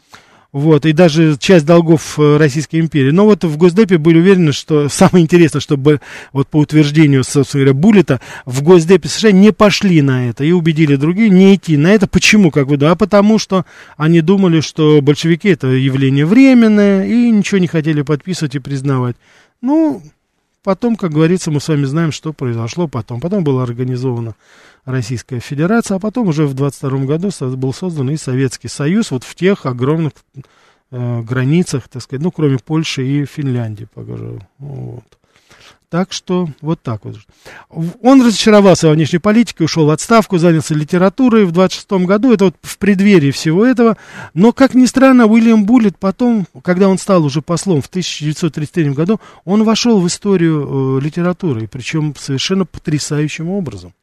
[0.50, 3.10] вот, и даже часть долгов э, Российской империи.
[3.10, 6.00] Но вот в Госдепе были уверены, что самое интересное, чтобы
[6.32, 10.96] вот по утверждению, собственно говоря, Буллета, в Госдепе США не пошли на это и убедили
[10.96, 12.06] другие не идти на это.
[12.06, 12.94] Почему, как вы думаете?
[12.94, 13.66] А потому что
[13.98, 19.16] они думали, что большевики это явление временное и ничего не хотели подписывать и признавать.
[19.60, 20.02] Ну,
[20.68, 23.22] потом, как говорится, мы с вами знаем, что произошло потом.
[23.22, 24.34] Потом было организовано
[24.84, 29.34] Российская Федерация, а потом уже в 22 году был создан и Советский Союз, вот в
[29.34, 30.12] тех огромных
[30.90, 34.42] э, границах, так сказать, ну, кроме Польши и Финляндии, покажу.
[34.58, 35.17] Вот.
[35.90, 37.16] Так что вот так вот.
[38.02, 42.56] Он разочаровался во внешней политике, ушел в отставку, занялся литературой в 26 году, это вот
[42.60, 43.96] в преддверии всего этого.
[44.34, 49.18] Но, как ни странно, Уильям Буллет потом, когда он стал уже послом в 1933 году,
[49.46, 53.94] он вошел в историю э, литературы, причем совершенно потрясающим образом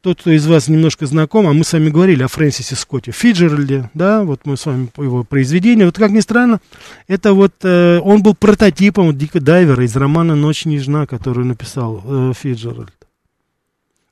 [0.00, 3.90] тот, кто из вас немножко знаком, а мы с вами говорили о Фрэнсисе Скотте Фиджеральде,
[3.92, 5.86] да, вот мы с вами его произведению.
[5.86, 6.60] Вот как ни странно,
[7.06, 12.02] это вот, э, он был прототипом вот, Дика Дайвера из романа «Ночь нежна», который написал
[12.04, 12.94] э, Фиджеральд.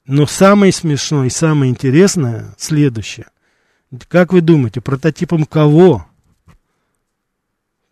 [0.07, 3.27] Но самое смешное и самое интересное следующее.
[4.09, 6.07] Как вы думаете, прототипом кого,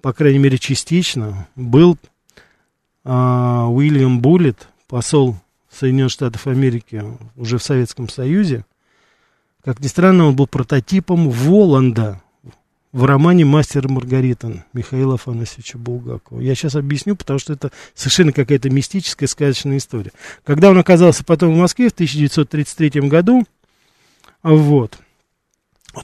[0.03, 1.97] по крайней мере частично, был
[3.05, 5.37] э, Уильям Буллет, посол
[5.81, 7.03] Соединенных Штатов Америки
[7.37, 8.67] уже в Советском Союзе,
[9.65, 12.21] как ни странно, он был прототипом Воланда
[12.93, 16.41] в романе «Мастер Маргарита» Михаила Афанасьевича Булгакова.
[16.41, 20.13] Я сейчас объясню, потому что это совершенно какая-то мистическая, сказочная история.
[20.45, 23.47] Когда он оказался потом в Москве в 1933 году,
[24.43, 24.99] вот,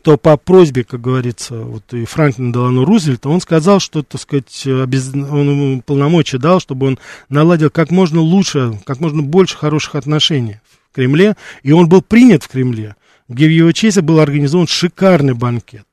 [0.03, 4.67] то по просьбе, как говорится, вот и Франклина Делану Рузвельта, он сказал, что, так сказать,
[4.67, 5.13] обез...
[5.15, 10.61] он ему полномочия дал, чтобы он наладил как можно лучше, как можно больше хороших отношений
[10.91, 12.97] в Кремле, и он был принят в Кремле,
[13.29, 15.87] где в его честь был организован шикарный банкет.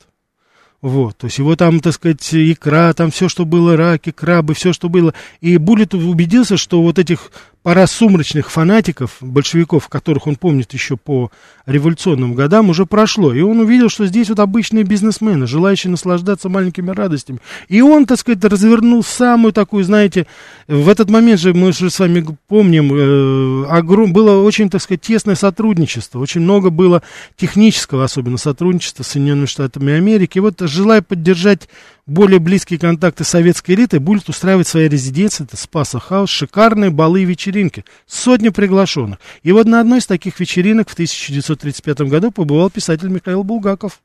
[0.81, 4.73] Вот, то есть его там, так сказать, икра, там все, что было, раки, крабы, все,
[4.73, 5.13] что было.
[5.39, 7.31] И Буллет убедился, что вот этих
[7.63, 11.31] пора сумрачных фанатиков, большевиков, которых он помнит еще по
[11.65, 13.33] революционным годам, уже прошло.
[13.33, 17.39] И он увидел, что здесь вот обычные бизнесмены, желающие наслаждаться маленькими радостями.
[17.69, 20.27] И он, так сказать, развернул самую такую, знаете,
[20.67, 25.01] в этот момент же, мы же с вами помним, э, огром, было очень, так сказать,
[25.01, 26.19] тесное сотрудничество.
[26.19, 27.01] Очень много было
[27.37, 30.37] технического, особенно сотрудничества с Соединенными Штатами Америки.
[30.37, 31.69] И вот, желая поддержать
[32.05, 37.25] более близкие контакты советской элитой, будет устраивать свои резиденции, это Спаса Хаус, шикарные балы и
[37.25, 39.19] вечеринки, сотни приглашенных.
[39.41, 44.01] И вот на одной из таких вечеринок в 1935 году побывал писатель Михаил Булгаков.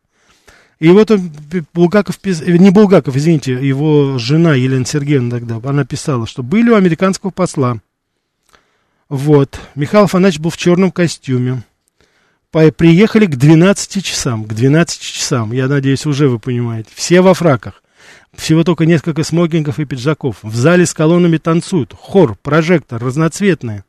[0.78, 1.32] И вот он,
[1.74, 6.76] Булгаков, э, не Булгаков, извините, его жена Елена Сергеевна тогда, она писала, что были у
[6.76, 7.78] американского посла.
[9.09, 11.64] Вот, Михаил Афанасьевич был в черном костюме.
[12.51, 16.90] Приехали к 12 часам, к 12 часам, я надеюсь, уже вы понимаете.
[16.94, 17.82] Все во фраках.
[18.37, 20.37] Всего только несколько смокингов и пиджаков.
[20.43, 21.95] В зале с колоннами танцуют.
[21.95, 23.85] Хор, прожектор, разноцветные.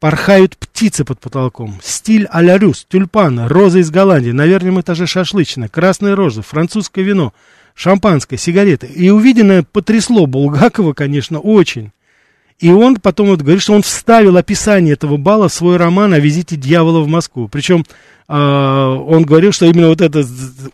[0.00, 1.78] Порхают птицы под потолком.
[1.82, 4.30] Стиль а-ля рюс, тюльпаны, розы из Голландии.
[4.30, 7.32] На верхнем этаже шашлычная, красные розы, французское вино,
[7.74, 8.86] шампанское, сигареты.
[8.88, 11.92] И увиденное потрясло Булгакова, конечно, очень.
[12.58, 16.18] И он потом вот говорит, что он вставил описание этого бала в свой роман о
[16.20, 17.48] визите дьявола в Москву.
[17.48, 17.84] Причем
[18.34, 20.26] он говорил, что именно вот этот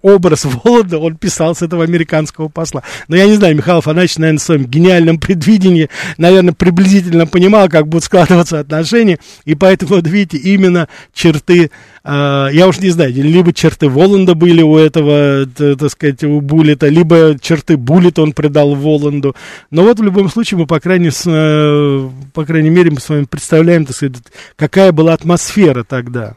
[0.03, 2.85] образ Волода он писал с этого американского посла.
[3.09, 7.89] Но я не знаю, Михаил Афанасьевич, наверное, в своем гениальном предвидении, наверное, приблизительно понимал, как
[7.89, 11.73] будут складываться отношения, и поэтому, вот видите, именно черты,
[12.05, 16.89] uh, я уж не знаю, либо черты Воланда были у этого, так сказать, у Буллета,
[16.89, 19.35] либо черты Буллета он придал Воланду.
[19.71, 23.25] Но вот в любом случае мы, по крайней, uh, по крайней мере, мы с вами
[23.25, 24.17] представляем, так сказать,
[24.55, 26.37] какая была атмосфера тогда.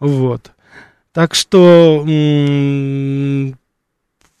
[0.00, 0.53] Вот.
[1.14, 2.00] Так что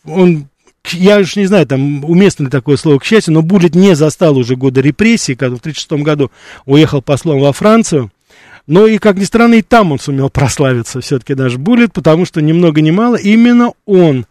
[0.04, 0.48] он,
[0.90, 4.36] я уж не знаю, там уместно ли такое слово, к счастью, но Буллет не застал
[4.36, 6.32] уже года репрессий, когда в 1936 году
[6.66, 8.10] уехал послом во Францию.
[8.66, 12.42] Но и, как ни странно, и там он сумел прославиться, все-таки наш Буллет, потому что
[12.42, 14.26] ни много ни мало именно он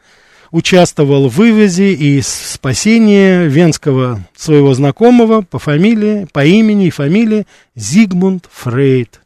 [0.51, 8.49] участвовал в вывозе и спасении венского своего знакомого по фамилии, по имени и фамилии Зигмунд
[8.51, 9.22] Фрейд.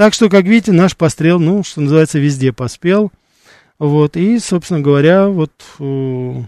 [0.00, 3.12] Так что, как видите, наш пострел, ну, что называется, везде поспел.
[3.78, 6.42] Вот, и, собственно говоря, вот, э,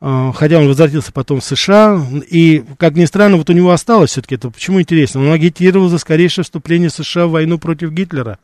[0.00, 4.10] э, хотя он возвратился потом в США, и, как ни странно, вот у него осталось
[4.10, 8.40] все-таки это, почему интересно, он агитировал за скорейшее вступление США в войну против Гитлера.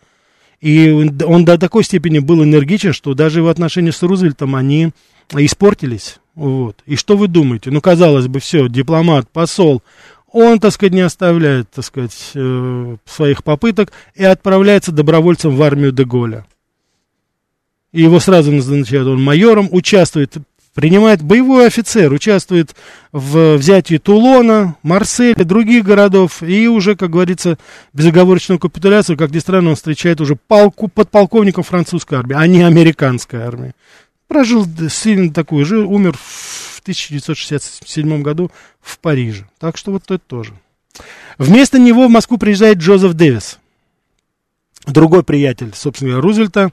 [0.61, 4.93] И он до такой степени был энергичен, что даже его отношения с Рузвельтом, они
[5.33, 6.21] испортились.
[6.37, 6.77] Вот.
[6.87, 7.73] И что вы думаете?
[7.73, 9.83] Ну, казалось бы, все, дипломат, посол,
[10.33, 15.93] он, так сказать, не оставляет, так сказать, э, своих попыток и отправляется добровольцем в армию
[15.93, 16.47] Деголя.
[17.93, 20.37] И его сразу назначают он майором, участвует,
[20.75, 22.75] принимает боевой офицер, участвует
[23.13, 27.59] в взятии Тулона, Марселя, других городов, и уже, как говорится,
[27.93, 33.43] безоговорочную капитуляцию, как ни странно, он встречает уже полку, подполковником французской армии, а не американской
[33.43, 33.73] армии.
[34.29, 39.47] Прожил сильно такую, жил, умер в 1967 году в Париже.
[39.59, 40.55] Так что вот это тоже.
[41.39, 43.59] Вместо него в Москву приезжает Джозеф Дэвис.
[44.87, 46.73] Другой приятель, собственно говоря, Рузвельта.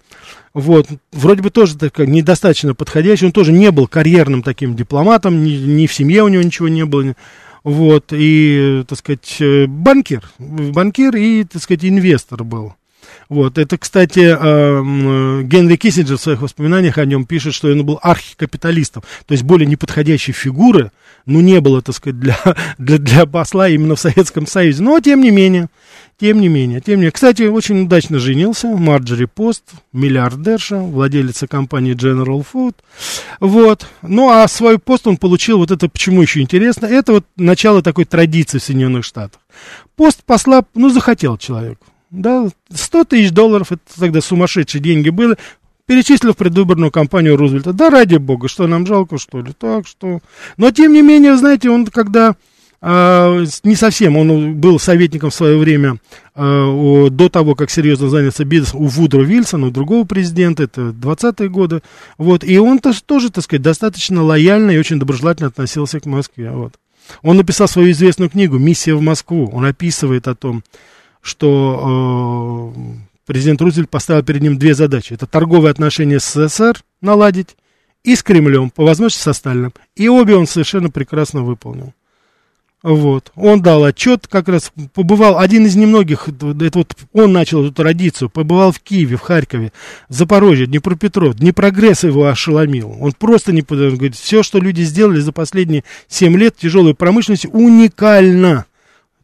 [0.54, 3.28] Вот, вроде бы тоже так, недостаточно подходящий.
[3.28, 6.86] Он тоже не был карьерным таким дипломатом, ни, ни в семье у него ничего не
[6.86, 7.14] было.
[7.64, 10.24] Вот, и, так сказать, э, банкир.
[10.40, 12.74] Банкир и, так сказать, инвестор был.
[13.30, 13.60] Вот.
[13.60, 19.04] Это, кстати, э, Генри Киссинджер в своих воспоминаниях о нем пишет, что он был архикапиталистом,
[19.28, 20.92] то есть более неподходящей фигуры,
[21.28, 22.38] ну, не было, так сказать, для,
[22.80, 24.82] для, для посла именно в Советском Союзе.
[24.82, 25.70] Но, тем не менее,
[26.20, 27.12] тем не менее, тем не менее.
[27.12, 28.68] Кстати, очень удачно женился.
[28.68, 29.64] Марджори Пост,
[29.94, 32.74] миллиардерша, владелица компании General Food.
[33.40, 33.86] Вот.
[34.02, 38.06] Ну, а свой пост он получил, вот это почему еще интересно, это вот начало такой
[38.06, 39.40] традиции в Соединенных Штатах.
[39.96, 41.78] Пост посла, ну, захотел человек
[42.12, 45.38] да, 100 тысяч долларов, это тогда сумасшедшие деньги были,
[45.86, 47.74] перечислил в предвыборную кампанию Рузвельта.
[47.74, 50.20] Да ради бога, что нам жалко, что ли, так что...
[50.58, 52.36] Но, тем не менее, знаете, он когда...
[52.82, 55.98] Uh, не совсем, он был советником в свое время,
[56.34, 61.50] uh, до того, как серьезно занялся бизнесом, у Вудро Вильсона, у другого президента, это 20-е
[61.50, 61.82] годы,
[62.18, 66.52] вот, и он -то, тоже, так сказать, достаточно лояльно и очень доброжелательно относился к Москве,
[66.52, 66.76] вот.
[67.22, 70.64] Он написал свою известную книгу «Миссия в Москву», он описывает о том,
[71.22, 72.74] что
[73.26, 75.14] президент Рузвельт поставил перед ним две задачи.
[75.14, 77.56] Это торговые отношения с СССР наладить
[78.04, 79.74] и с Кремлем, по возможности со Сталиным.
[79.96, 81.94] И обе он совершенно прекрасно выполнил.
[82.82, 83.34] Вот.
[83.36, 88.30] Он дал отчет, как раз побывал, один из немногих, это вот он начал эту традицию,
[88.30, 89.74] побывал в Киеве, в Харькове,
[90.08, 92.96] в Запорожье, Днепропетров, Днепрогресс его ошеломил.
[93.02, 97.48] Он просто не он говорит, все, что люди сделали за последние 7 лет тяжелой промышленности,
[97.48, 98.66] уникально.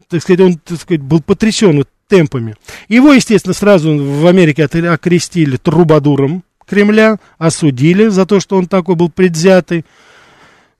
[0.09, 2.55] Так сказать, он, так сказать, был потрясен темпами.
[2.87, 9.09] Его, естественно, сразу в Америке окрестили трубадуром Кремля, осудили за то, что он такой был
[9.09, 9.85] предвзятый.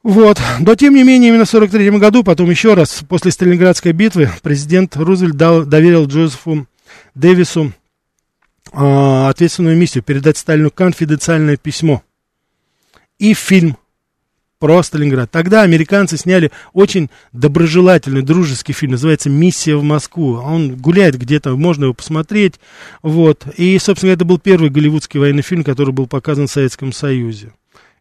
[0.03, 0.39] Вот.
[0.59, 4.95] Но, тем не менее, именно в 43 году, потом еще раз, после Сталинградской битвы, президент
[4.95, 6.67] Рузвельт дал, доверил Джозефу
[7.15, 7.73] Дэвису
[8.71, 12.03] э, ответственную миссию передать Сталину конфиденциальное письмо
[13.17, 13.77] и фильм
[14.65, 15.29] про Сталинград.
[15.29, 20.39] Тогда американцы сняли очень доброжелательный, дружеский фильм, называется «Миссия в Москву».
[20.43, 22.55] Он гуляет где-то, можно его посмотреть.
[23.03, 23.45] Вот.
[23.57, 27.53] И, собственно, это был первый голливудский военный фильм, который был показан в Советском Союзе.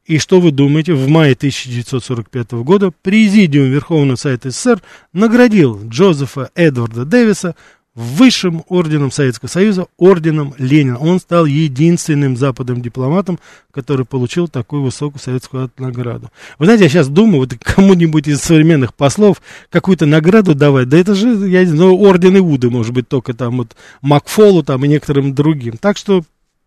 [0.06, 4.80] И что вы думаете, в мае 1945 года Президиум Верховного Совета СССР
[5.12, 7.56] наградил Джозефа Эдварда Дэвиса
[7.95, 10.99] высшим орденом Советского Союза, орденом Ленина.
[10.99, 13.38] Он стал единственным западным дипломатом,
[13.70, 16.30] который получил такую высокую советскую награду.
[16.59, 19.40] Вы знаете, я сейчас думаю, вот кому-нибудь из современных послов
[19.70, 23.59] какую-то награду давать, да это же, я не знаю, орден Иуды, может быть, только там
[23.59, 25.76] вот Макфолу там и некоторым другим.
[25.76, 26.24] Так что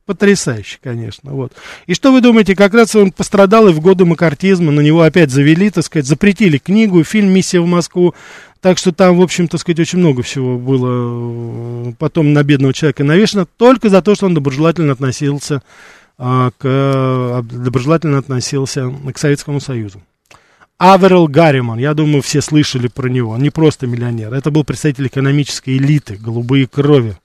[0.08, 1.51] Потрясающе, конечно, вот.
[1.86, 5.32] И что вы думаете, как раз он пострадал и в годы макартизма, на него опять
[5.32, 8.16] завели, так сказать, запретили книгу, фильм «Миссия в Москву»,
[8.62, 12.74] так что там, в общем, так сказать, очень много всего было э, потом на бедного
[12.74, 15.62] человека навешено, только за то, что он доброжелательно относился
[16.18, 20.01] а, к, а, доброжелательно относился к Советскому Союзу.
[20.78, 25.08] Аверел Гарриман, я думаю, все слышали про него, он не просто миллионер, это был представитель
[25.08, 27.18] экономической элиты, голубые крови,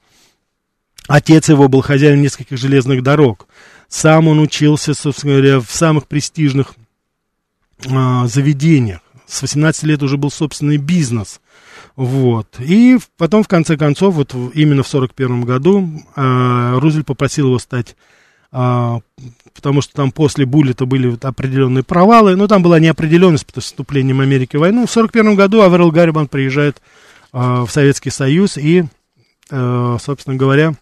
[1.09, 3.47] Отец его был хозяин нескольких железных дорог.
[3.89, 6.75] Сам он учился, собственно говоря, в самых престижных
[7.91, 9.01] а, заведениях.
[9.27, 11.41] С 18 лет уже был собственный бизнес.
[11.97, 12.57] Вот.
[12.61, 17.97] И потом, в конце концов, вот именно в 1941 году а, Рузвельт попросил его стать
[18.55, 19.01] а,
[19.55, 24.21] потому что там после Буллета были вот определенные провалы, но там была неопределенность с вступлением
[24.21, 24.87] Америки в войну.
[24.87, 26.83] В 1941 году Аверл Гарриман приезжает
[27.33, 28.85] а, в Советский Союз и,
[29.51, 30.75] а, собственно говоря,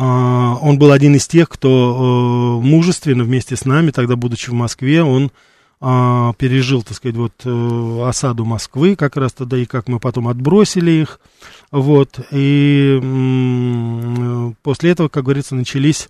[0.00, 5.02] он был один из тех, кто э, мужественно вместе с нами, тогда будучи в Москве,
[5.02, 5.30] он
[5.80, 10.28] а, пережил, так сказать, вот э, осаду Москвы, как раз тогда, и как мы потом
[10.28, 11.20] отбросили их,
[11.70, 13.00] вот, и
[14.62, 16.08] после этого, как говорится, начались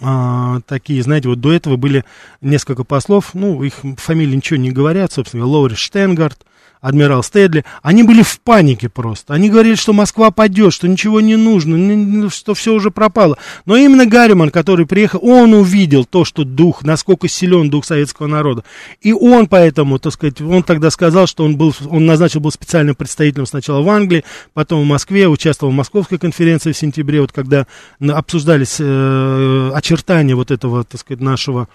[0.00, 2.04] а, такие, знаете, вот до этого были
[2.40, 6.44] несколько послов, ну, их фамилии ничего не говорят, собственно, Лоурис Штенгард,
[6.84, 9.32] адмирал Стедли, они были в панике просто.
[9.32, 13.38] Они говорили, что Москва падет, что ничего не нужно, что все уже пропало.
[13.64, 18.64] Но именно Гарриман, который приехал, он увидел то, что дух, насколько силен дух советского народа.
[19.00, 22.94] И он поэтому, так сказать, он тогда сказал, что он, был, он назначил был специальным
[22.94, 24.22] представителем сначала в Англии,
[24.52, 27.66] потом в Москве, участвовал в Московской конференции в сентябре, вот когда
[28.06, 31.66] обсуждались э, очертания вот этого, так сказать, нашего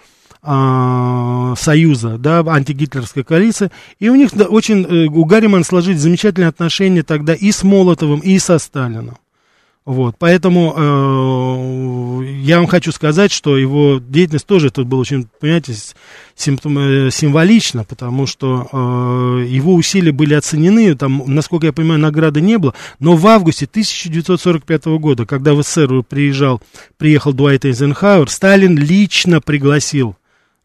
[0.42, 7.34] союза, да, антигитлеровской коалиции, и у них очень, э, у Гарримана сложились замечательные отношения тогда
[7.34, 9.18] и с Молотовым, и со Сталином.
[9.86, 15.74] Вот, поэтому э, я вам хочу сказать, что его деятельность тоже тут была очень, понимаете,
[16.36, 22.42] симптом, э, символична, потому что э, его усилия были оценены, там, насколько я понимаю, награды
[22.42, 26.60] не было, но в августе 1945 года, когда в СССР приезжал,
[26.98, 30.14] приехал Дуайт Эйзенхауэр, Сталин лично пригласил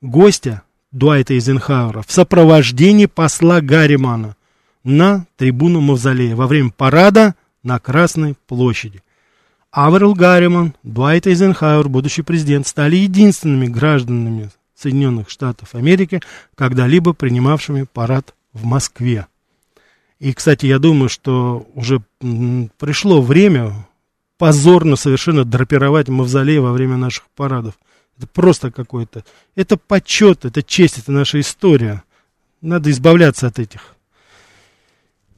[0.02, 4.36] гостя Дуайта Эйзенхауэра в сопровождении посла Гарримана
[4.84, 9.02] на трибуну Мавзолея во время парада на Красной площади.
[9.72, 16.22] Аверл Гарриман, Дуайт Эйзенхауэр, будущий президент, стали единственными гражданами Соединенных Штатов Америки,
[16.56, 19.28] когда-либо принимавшими парад в Москве.
[20.20, 22.02] И, кстати, я думаю, что уже
[22.78, 23.88] пришло время
[24.38, 27.76] позорно совершенно драпировать мавзолей во время наших парадов.
[28.18, 29.26] Это просто какой-то.
[29.56, 32.04] Это почет, это честь, это наша история.
[32.62, 33.96] Надо избавляться от этих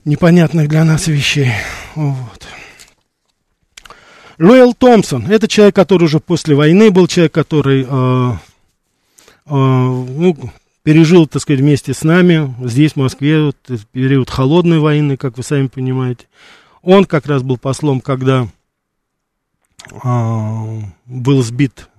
[0.05, 1.51] непонятных для нас вещей.
[1.95, 2.47] Вот.
[4.39, 8.33] Лоэл Томпсон, это человек, который уже после войны был, человек, который э,
[9.47, 10.37] э, ну,
[10.83, 13.57] пережил, так сказать, вместе с нами, здесь, в Москве, вот,
[13.91, 16.27] период холодной войны, как вы сами понимаете.
[16.83, 18.47] Он как раз был послом, когда
[19.91, 21.89] э, был сбит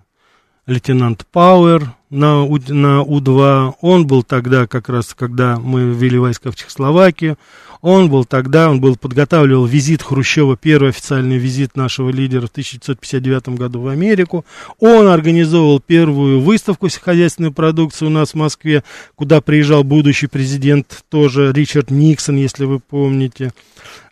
[0.68, 6.56] лейтенант Пауэр, на, на У-2, он был тогда как раз, когда мы ввели войска в
[6.56, 7.38] Чехословакию,
[7.80, 13.50] он был тогда, он был, подготавливал визит Хрущева, первый официальный визит нашего лидера в 1959
[13.50, 14.44] году в Америку.
[14.80, 18.82] Он организовал первую выставку сельскохозяйственной продукции у нас в Москве,
[19.14, 23.52] куда приезжал будущий президент тоже Ричард Никсон, если вы помните.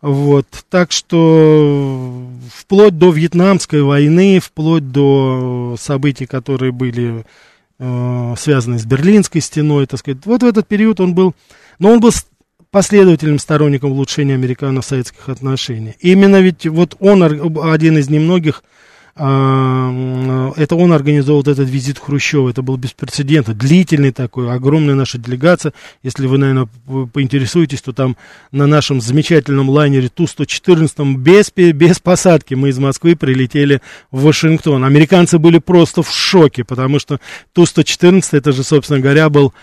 [0.01, 2.25] Вот, так что
[2.55, 7.25] вплоть до Вьетнамской войны, вплоть до событий, которые были
[7.79, 11.35] э, связаны с Берлинской стеной, так сказать, вот в этот период он был,
[11.79, 12.13] но он был
[12.71, 15.97] последовательным сторонником улучшения американо-советских отношений.
[16.01, 18.63] Именно ведь вот он один из немногих
[19.19, 26.27] это он организовал этот визит Хрущева, это был беспрецедентно, длительный такой, огромная наша делегация, если
[26.27, 26.69] вы, наверное,
[27.07, 28.19] поинтересуетесь, то там
[28.53, 34.85] на нашем замечательном лайнере Ту-114 без, без посадки мы из Москвы прилетели в Вашингтон.
[34.85, 37.19] Американцы были просто в шоке, потому что
[37.55, 39.55] Ту-114, это же, собственно говоря, был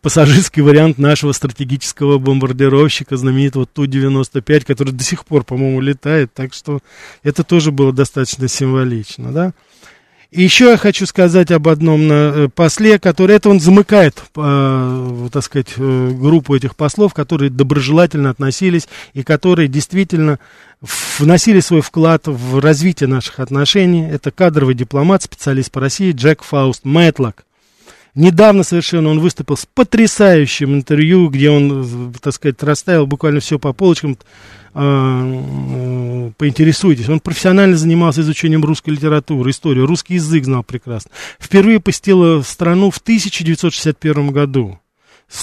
[0.00, 6.78] пассажирский вариант нашего стратегического бомбардировщика, знаменитого Ту-95, который до сих пор, по-моему, летает, так что
[7.24, 9.52] это тоже было достаточно символично лично, да.
[10.32, 15.44] И еще я хочу сказать об одном э, после, который, это он замыкает, э, так
[15.44, 20.38] сказать, э, группу этих послов, которые доброжелательно относились и которые действительно
[21.18, 24.08] вносили свой вклад в развитие наших отношений.
[24.10, 27.44] Это кадровый дипломат, специалист по России Джек Фауст Мэтлок.
[28.14, 33.74] Недавно совершенно он выступил с потрясающим интервью, где он, так сказать, расставил буквально все по
[33.74, 34.16] полочкам.
[34.74, 37.08] Э, поинтересуйтесь.
[37.08, 41.10] Он профессионально занимался изучением русской литературы, истории, русский язык знал прекрасно.
[41.38, 44.78] Впервые посетил страну в 1961 году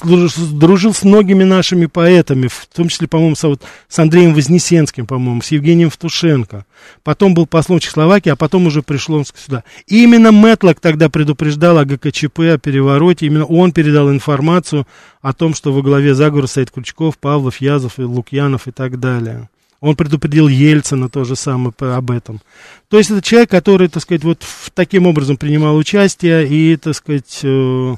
[0.03, 5.41] дружил с многими нашими поэтами, в том числе, по-моему, с, вот, с Андреем Вознесенским, по-моему,
[5.41, 6.65] с Евгением Втушенко.
[7.03, 9.63] Потом был послом Чехословакии, а потом уже пришел сюда.
[9.87, 13.25] И именно Мэтлок тогда предупреждал о ГКЧП, о перевороте.
[13.25, 14.87] Именно он передал информацию
[15.21, 19.49] о том, что во главе заговора стоит Крючков, Павлов, Язов, и Лукьянов и так далее.
[19.81, 22.41] Он предупредил Ельцина тоже самое об этом.
[22.89, 27.39] То есть это человек, который, так сказать, вот таким образом принимал участие и, так сказать,
[27.43, 27.95] э,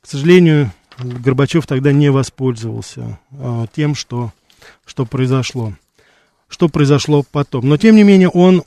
[0.00, 4.32] к сожалению, Горбачев тогда не воспользовался а, тем, что,
[4.84, 5.74] что произошло.
[6.48, 7.68] Что произошло потом.
[7.68, 8.62] Но, тем не менее, он...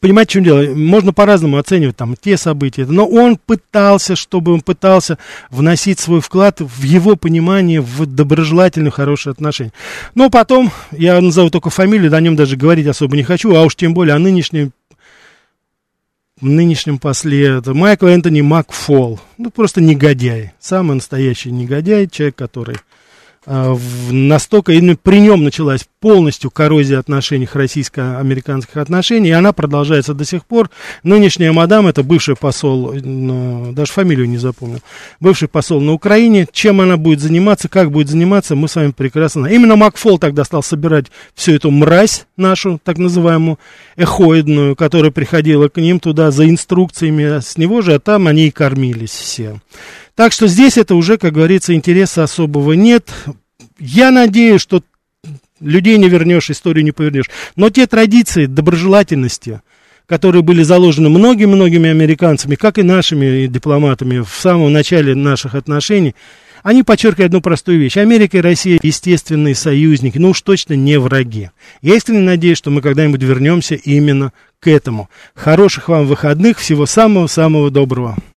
[0.00, 0.74] Понимаете, в чем дело?
[0.74, 5.16] Можно по-разному оценивать там те события, но он пытался, чтобы он пытался
[5.50, 9.72] вносить свой вклад в его понимание в доброжелательные, хорошие отношения.
[10.14, 13.76] Но потом, я назову только фамилию, о нем даже говорить особо не хочу, а уж
[13.76, 14.72] тем более о нынешнем
[16.40, 19.20] нынешнем после это Майкл Энтони Макфол.
[19.36, 20.52] Ну, просто негодяй.
[20.58, 22.76] Самый настоящий негодяй, человек, который
[23.48, 30.44] настолько именно при нем началась полностью коррозия отношений, российско-американских отношений, и она продолжается до сих
[30.44, 30.70] пор.
[31.02, 34.80] Нынешняя мадам, это бывший посол, даже фамилию не запомнил,
[35.18, 39.46] бывший посол на Украине, чем она будет заниматься, как будет заниматься, мы с вами прекрасно
[39.46, 43.58] Именно Макфол тогда стал собирать всю эту мразь нашу, так называемую,
[43.96, 48.50] эхоидную, которая приходила к ним туда за инструкциями с него же, а там они и
[48.50, 49.60] кормились все.
[50.18, 53.08] Так что здесь это уже, как говорится, интереса особого нет.
[53.78, 54.82] Я надеюсь, что
[55.60, 57.30] людей не вернешь, историю не повернешь.
[57.54, 59.62] Но те традиции доброжелательности,
[60.06, 66.16] которые были заложены многими-многими американцами, как и нашими дипломатами в самом начале наших отношений,
[66.64, 67.96] они подчеркивают одну простую вещь.
[67.96, 71.50] Америка и Россия естественные союзники, но уж точно не враги.
[71.80, 75.08] Я искренне надеюсь, что мы когда-нибудь вернемся именно к этому.
[75.36, 78.18] Хороших вам выходных, всего самого-самого доброго.